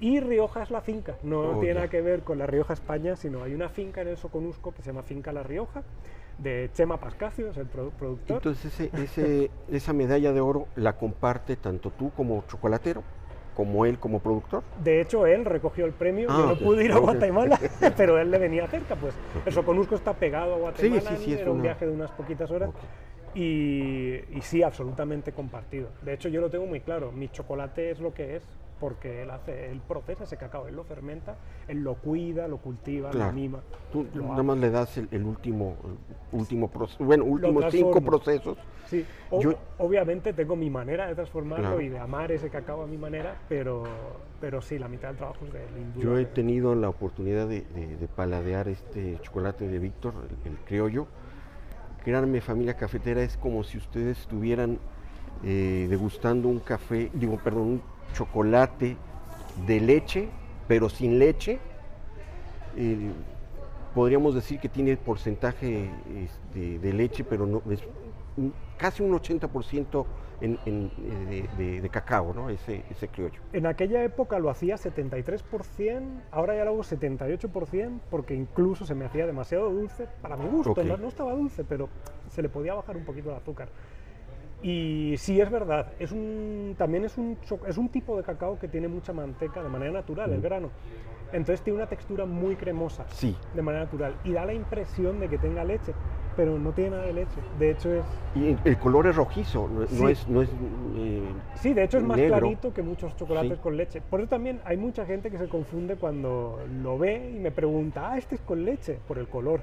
y 0.00 0.18
Rioja 0.20 0.62
es 0.62 0.70
la 0.70 0.80
finca. 0.80 1.16
No 1.22 1.40
Oh, 1.40 1.52
tiene 1.60 1.68
ya. 1.68 1.74
nada 1.74 1.88
que 1.88 2.00
ver 2.00 2.22
con 2.22 2.38
la 2.38 2.46
Rioja 2.46 2.72
España, 2.72 3.16
sino 3.16 3.42
hay 3.42 3.54
una 3.54 3.68
finca 3.68 4.00
en 4.00 4.08
el 4.08 4.16
Soconusco 4.16 4.72
que 4.72 4.82
se 4.82 4.90
llama 4.90 5.02
Finca 5.02 5.32
La 5.32 5.42
Rioja, 5.42 5.82
de 6.38 6.70
Chema 6.74 6.98
Pascasio, 6.98 7.50
es 7.50 7.56
el 7.56 7.70
produ- 7.70 7.90
productor. 7.92 8.36
Entonces, 8.36 8.80
ese, 8.80 9.02
ese- 9.02 9.50
esa 9.70 9.92
medalla 9.92 10.32
de 10.32 10.40
oro 10.40 10.66
la 10.76 10.94
comparte 10.94 11.56
tanto 11.56 11.90
tú 11.90 12.10
como 12.16 12.44
chocolatero, 12.48 13.02
como 13.54 13.86
él 13.86 13.98
como 13.98 14.18
productor. 14.18 14.64
De 14.82 15.00
hecho, 15.00 15.26
él 15.26 15.44
recogió 15.44 15.84
el 15.84 15.92
premio. 15.92 16.28
Ah, 16.30 16.36
Yo 16.38 16.46
no 16.46 16.52
ok, 16.54 16.58
pude 16.60 16.84
ir 16.84 16.92
a. 16.92 16.98
Guatemala, 16.98 17.58
pero 17.96 18.18
él 18.18 18.30
le 18.30 18.38
venía 18.38 18.66
cerca. 18.66 18.96
Pues 18.96 19.14
el 19.46 19.52
Soconusco 19.52 19.94
está 19.94 20.12
pegado 20.14 20.54
a 20.54 20.58
Guatemala. 20.58 21.10
sí, 21.16 21.16
sí, 21.24 21.32
es 21.34 21.40
era 21.40 21.50
un 21.50 21.56
una- 21.58 21.62
viaje 21.64 21.86
de 21.86 21.92
unas 21.92 22.10
poquitas 22.10 22.50
horas. 22.50 22.70
Y, 23.34 24.20
y 24.32 24.40
sí, 24.42 24.62
absolutamente 24.62 25.32
compartido. 25.32 25.88
De 26.02 26.14
hecho, 26.14 26.28
yo 26.28 26.40
lo 26.40 26.50
tengo 26.50 26.66
muy 26.66 26.80
claro. 26.80 27.10
Mi 27.10 27.28
chocolate 27.28 27.90
es 27.90 27.98
lo 28.00 28.14
que 28.14 28.36
es 28.36 28.42
porque 28.84 29.22
él 29.22 29.30
hace, 29.30 29.70
él 29.70 29.80
procesa 29.88 30.24
ese 30.24 30.36
cacao, 30.36 30.68
él 30.68 30.76
lo 30.76 30.84
fermenta, 30.84 31.38
él 31.68 31.78
lo 31.82 31.94
cuida, 31.94 32.46
lo 32.48 32.58
cultiva, 32.58 33.08
Claro. 33.12 33.28
lo 33.28 33.32
mima. 33.32 33.60
Tú 33.90 34.06
lo 34.12 34.24
nada 34.24 34.34
ama. 34.34 34.42
más 34.42 34.58
le 34.58 34.68
das 34.68 34.98
el, 34.98 35.08
el 35.10 35.24
último, 35.24 35.78
el 36.32 36.38
último 36.38 36.68
proceso, 36.68 37.02
bueno, 37.02 37.24
últimos 37.24 37.64
cinco 37.70 38.02
procesos. 38.02 38.58
Sí, 38.84 39.06
o- 39.30 39.40
Yo- 39.40 39.54
obviamente 39.78 40.34
tengo 40.34 40.54
mi 40.54 40.68
manera 40.68 41.06
de 41.06 41.14
transformarlo 41.14 41.64
Claro. 41.68 41.80
y 41.80 41.88
de 41.88 41.98
amar 41.98 42.30
ese 42.30 42.50
cacao 42.50 42.82
a 42.82 42.86
mi 42.86 42.98
manera, 42.98 43.38
pero, 43.48 43.84
pero 44.38 44.60
sí, 44.60 44.78
la 44.78 44.88
mitad 44.88 45.08
del 45.08 45.16
trabajo 45.16 45.46
es 45.46 45.52
de 45.54 45.64
él. 45.64 45.92
Yo 45.96 46.18
he 46.18 46.26
tenido 46.26 46.74
la 46.74 46.90
oportunidad 46.90 47.48
de, 47.48 47.62
de- 47.62 47.96
de 47.96 48.06
paladear 48.08 48.68
este 48.68 49.18
chocolate 49.22 49.66
de 49.66 49.78
Víctor, 49.78 50.12
el, 50.44 50.52
el 50.52 50.58
criollo. 50.58 51.06
Créanme, 52.04 52.42
familia 52.42 52.74
cafetera, 52.74 53.22
es 53.22 53.38
como 53.38 53.64
si 53.64 53.78
ustedes 53.78 54.18
estuvieran 54.20 54.78
eh, 55.44 55.86
degustando 55.88 56.48
un 56.48 56.60
café, 56.60 57.10
digo, 57.12 57.36
perdón, 57.36 57.62
un 57.62 57.82
chocolate 58.14 58.96
de 59.66 59.80
leche, 59.80 60.28
pero 60.66 60.88
sin 60.88 61.18
leche. 61.18 61.58
Eh, 62.76 63.10
podríamos 63.94 64.34
decir 64.34 64.58
que 64.58 64.68
tiene 64.68 64.96
porcentaje 64.96 65.90
este, 66.16 66.78
de 66.78 66.92
leche, 66.92 67.24
pero 67.24 67.46
no 67.46 67.62
es 67.70 67.80
casi 68.76 69.02
un 69.02 69.12
80% 69.12 70.04
en, 70.40 70.58
en, 70.66 70.90
eh, 70.98 71.48
de, 71.56 71.64
de, 71.64 71.80
de, 71.80 71.88
cacao, 71.88 72.34
¿no? 72.34 72.50
Ese, 72.50 72.82
ese 72.90 73.08
criollo. 73.08 73.40
En 73.52 73.66
aquella 73.66 74.02
época 74.02 74.38
lo 74.38 74.50
hacía 74.50 74.76
73%, 74.76 76.02
ahora 76.32 76.56
ya 76.56 76.64
lo 76.64 76.72
hago 76.72 76.82
78% 76.82 78.00
porque 78.10 78.34
incluso 78.34 78.84
se 78.84 78.94
me 78.94 79.04
hacía 79.04 79.26
demasiado 79.26 79.70
dulce, 79.70 80.08
para 80.20 80.36
mi 80.36 80.46
gusto, 80.46 80.72
okay. 80.72 80.84
no, 80.84 80.96
no, 80.96 81.08
estaba 81.08 81.32
dulce, 81.32 81.64
pero 81.64 81.88
se 82.30 82.42
le 82.42 82.48
podía 82.48 82.74
bajar 82.74 82.96
un 82.96 83.04
poquito 83.04 83.30
el 83.30 83.36
azúcar. 83.36 83.68
Y 84.64 85.16
sí 85.18 85.42
es 85.42 85.50
verdad, 85.50 85.92
es 85.98 86.10
un, 86.10 86.74
también 86.78 87.04
es 87.04 87.18
un, 87.18 87.36
es 87.68 87.76
un 87.76 87.90
tipo 87.90 88.16
de 88.16 88.22
cacao 88.22 88.58
que 88.58 88.66
tiene 88.66 88.88
mucha 88.88 89.12
manteca 89.12 89.62
de 89.62 89.68
manera 89.68 89.92
natural, 89.92 90.30
mm. 90.30 90.32
el 90.32 90.40
grano. 90.40 90.70
Entonces 91.34 91.60
tiene 91.60 91.80
una 91.80 91.86
textura 91.86 92.24
muy 92.24 92.56
cremosa 92.56 93.04
sí. 93.10 93.36
de 93.54 93.60
manera 93.60 93.84
natural 93.84 94.16
y 94.24 94.32
da 94.32 94.46
la 94.46 94.54
impresión 94.54 95.20
de 95.20 95.28
que 95.28 95.36
tenga 95.36 95.64
leche, 95.64 95.92
pero 96.36 96.58
no 96.58 96.72
tiene 96.72 96.90
nada 96.90 97.02
de 97.04 97.12
leche. 97.12 97.40
De 97.58 97.70
hecho 97.70 97.92
es... 97.94 98.04
Y 98.34 98.56
el 98.68 98.78
color 98.78 99.06
es 99.06 99.16
rojizo, 99.16 99.68
no, 99.68 99.86
sí. 99.86 100.00
no 100.02 100.08
es... 100.08 100.28
No 100.28 100.42
es 100.42 100.48
eh, 100.96 101.22
sí, 101.56 101.72
de 101.74 101.84
hecho 101.84 101.98
es 101.98 102.04
más 102.04 102.16
negro. 102.16 102.38
clarito 102.38 102.72
que 102.74 102.82
muchos 102.82 103.14
chocolates 103.16 103.52
Sí. 103.58 103.62
con 103.62 103.76
leche. 103.76 104.00
Por 104.00 104.20
eso 104.20 104.28
también 104.28 104.60
hay 104.64 104.76
mucha 104.76 105.04
gente 105.06 105.30
que 105.30 105.38
se 105.38 105.48
confunde 105.48 105.96
cuando 105.96 106.58
lo 106.82 106.98
ve 106.98 107.30
y 107.34 107.38
me 107.38 107.50
pregunta, 107.50 108.12
ah, 108.12 108.18
este 108.18 108.34
es 108.36 108.40
con 108.40 108.64
leche, 108.64 108.98
por 109.06 109.18
el 109.18 109.28
color. 109.28 109.62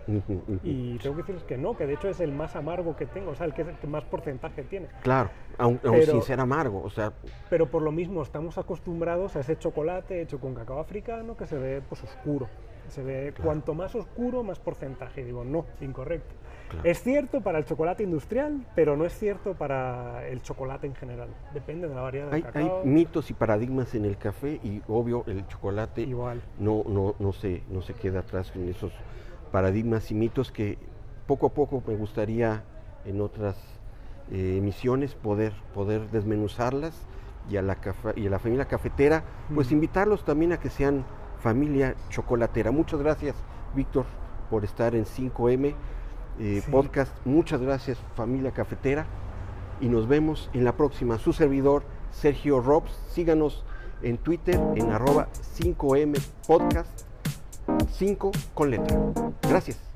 Y 0.64 0.98
tengo 1.00 1.16
que 1.16 1.22
decirles 1.24 1.44
que 1.44 1.58
no, 1.58 1.76
que 1.76 1.86
de 1.88 1.94
hecho 1.94 2.08
es 2.10 2.20
el 2.20 2.32
más 2.32 2.56
amargo 2.56 2.96
que 2.96 3.06
tengo, 3.06 3.32
o 3.32 3.36
sea, 3.36 3.46
el 3.46 3.54
que, 3.54 3.64
es 3.64 3.68
el 3.70 3.76
que 3.78 3.88
más 3.88 4.04
porcentaje 4.06 4.64
tiene. 4.64 4.88
Claro, 5.04 5.30
aun, 5.58 5.80
aun 5.84 5.94
Pero- 6.00 6.12
sin 6.14 6.22
ser 6.22 6.40
amargo, 6.40 6.82
o 6.84 6.90
sea, 6.90 7.12
Pero 7.50 7.66
por 7.68 7.82
lo 7.82 7.92
mismo 7.92 8.22
estamos 8.22 8.58
acostumbrados 8.58 9.36
a 9.36 9.40
ese 9.42 9.58
chocolate 9.58 10.22
hecho 10.22 10.40
con 10.40 10.54
cacao 10.56 10.80
africano 10.80 11.36
que 11.36 11.46
se 11.46 11.58
ve 11.58 11.82
pues 11.88 12.04
oscuro. 12.04 12.48
Se 12.92 13.02
ve 13.04 13.32
Claro. 13.34 13.44
cuanto 13.50 13.74
más 13.74 13.96
oscuro, 13.96 14.44
más 14.44 14.60
porcentaje. 14.60 15.22
Y 15.22 15.24
digo, 15.26 15.44
no, 15.46 15.66
incorrecto. 15.80 16.36
Claro. 16.70 16.88
Es 16.90 17.02
cierto 17.02 17.42
para 17.42 17.58
el 17.58 17.66
chocolate 17.66 18.04
industrial, 18.04 18.66
pero 18.76 18.96
no 18.96 19.06
es 19.06 19.14
cierto 19.18 19.56
para 19.56 20.28
el 20.28 20.42
chocolate 20.42 20.88
en 20.88 20.96
general. 20.96 21.30
Depende 21.54 21.88
de 21.88 21.96
la 21.96 22.02
variedad 22.02 22.32
del 22.32 22.46
hay, 22.46 22.52
hay 22.54 22.72
mitos 22.86 23.30
y 23.30 23.34
paradigmas 23.34 23.94
en 23.96 24.06
el 24.06 24.18
café 24.18 24.60
y 24.64 24.82
obvio 24.88 25.24
el 25.28 25.46
chocolate 25.48 26.02
Igual. 26.02 26.42
no, 26.60 26.84
no, 26.88 27.16
no, 27.20 27.34
se, 27.34 27.64
no 27.70 27.82
se 27.82 27.94
queda 27.94 28.20
atrás 28.20 28.52
en 28.56 28.70
esos 28.70 28.92
paradigmas 29.52 30.12
y 30.12 30.16
mitos 30.16 30.52
que 30.52 30.78
poco 31.28 31.48
a 31.48 31.50
poco 31.54 31.84
me 31.86 31.96
gustaría 31.96 32.64
en 33.06 33.20
otras 33.22 33.58
eh, 34.32 34.56
emisiones 34.58 35.16
poder, 35.16 35.54
poder 35.74 36.10
desmenuzarlas 36.10 37.06
y 37.50 37.58
a, 37.58 37.62
la 37.62 37.78
y 38.16 38.28
a 38.28 38.30
la 38.30 38.40
familia 38.40 38.66
cafetera, 38.66 39.24
pues 39.54 39.72
Mm. 39.72 39.74
invitarlos 39.74 40.24
también 40.24 40.54
a 40.54 40.58
que 40.60 40.70
sean 40.70 41.04
familia 41.42 41.96
chocolatera. 42.10 42.72
Muchas 42.72 43.00
gracias, 43.00 43.36
Víctor, 43.76 44.06
por 44.50 44.64
estar 44.64 44.96
en 44.96 45.06
5M 45.06 45.76
eh, 46.40 46.62
Sí. 46.64 46.72
Podcast. 46.72 47.14
Muchas 47.26 47.62
gracias, 47.62 47.98
familia 48.16 48.52
cafetera. 48.52 49.06
Y 49.80 49.90
nos 49.90 50.08
vemos 50.08 50.50
en 50.54 50.64
la 50.64 50.78
próxima. 50.78 51.18
Su 51.18 51.34
servidor, 51.34 51.84
Sergio 52.12 52.62
Robs. 52.62 52.92
Síganos 53.10 53.64
en 54.04 54.18
Twitter 54.18 54.60
en 54.76 54.92
arroba 54.92 55.28
5M 55.58 56.20
Podcast 56.48 57.06
5 57.90 58.32
con 58.54 58.72
letra. 58.72 58.98
Gracias. 59.50 59.91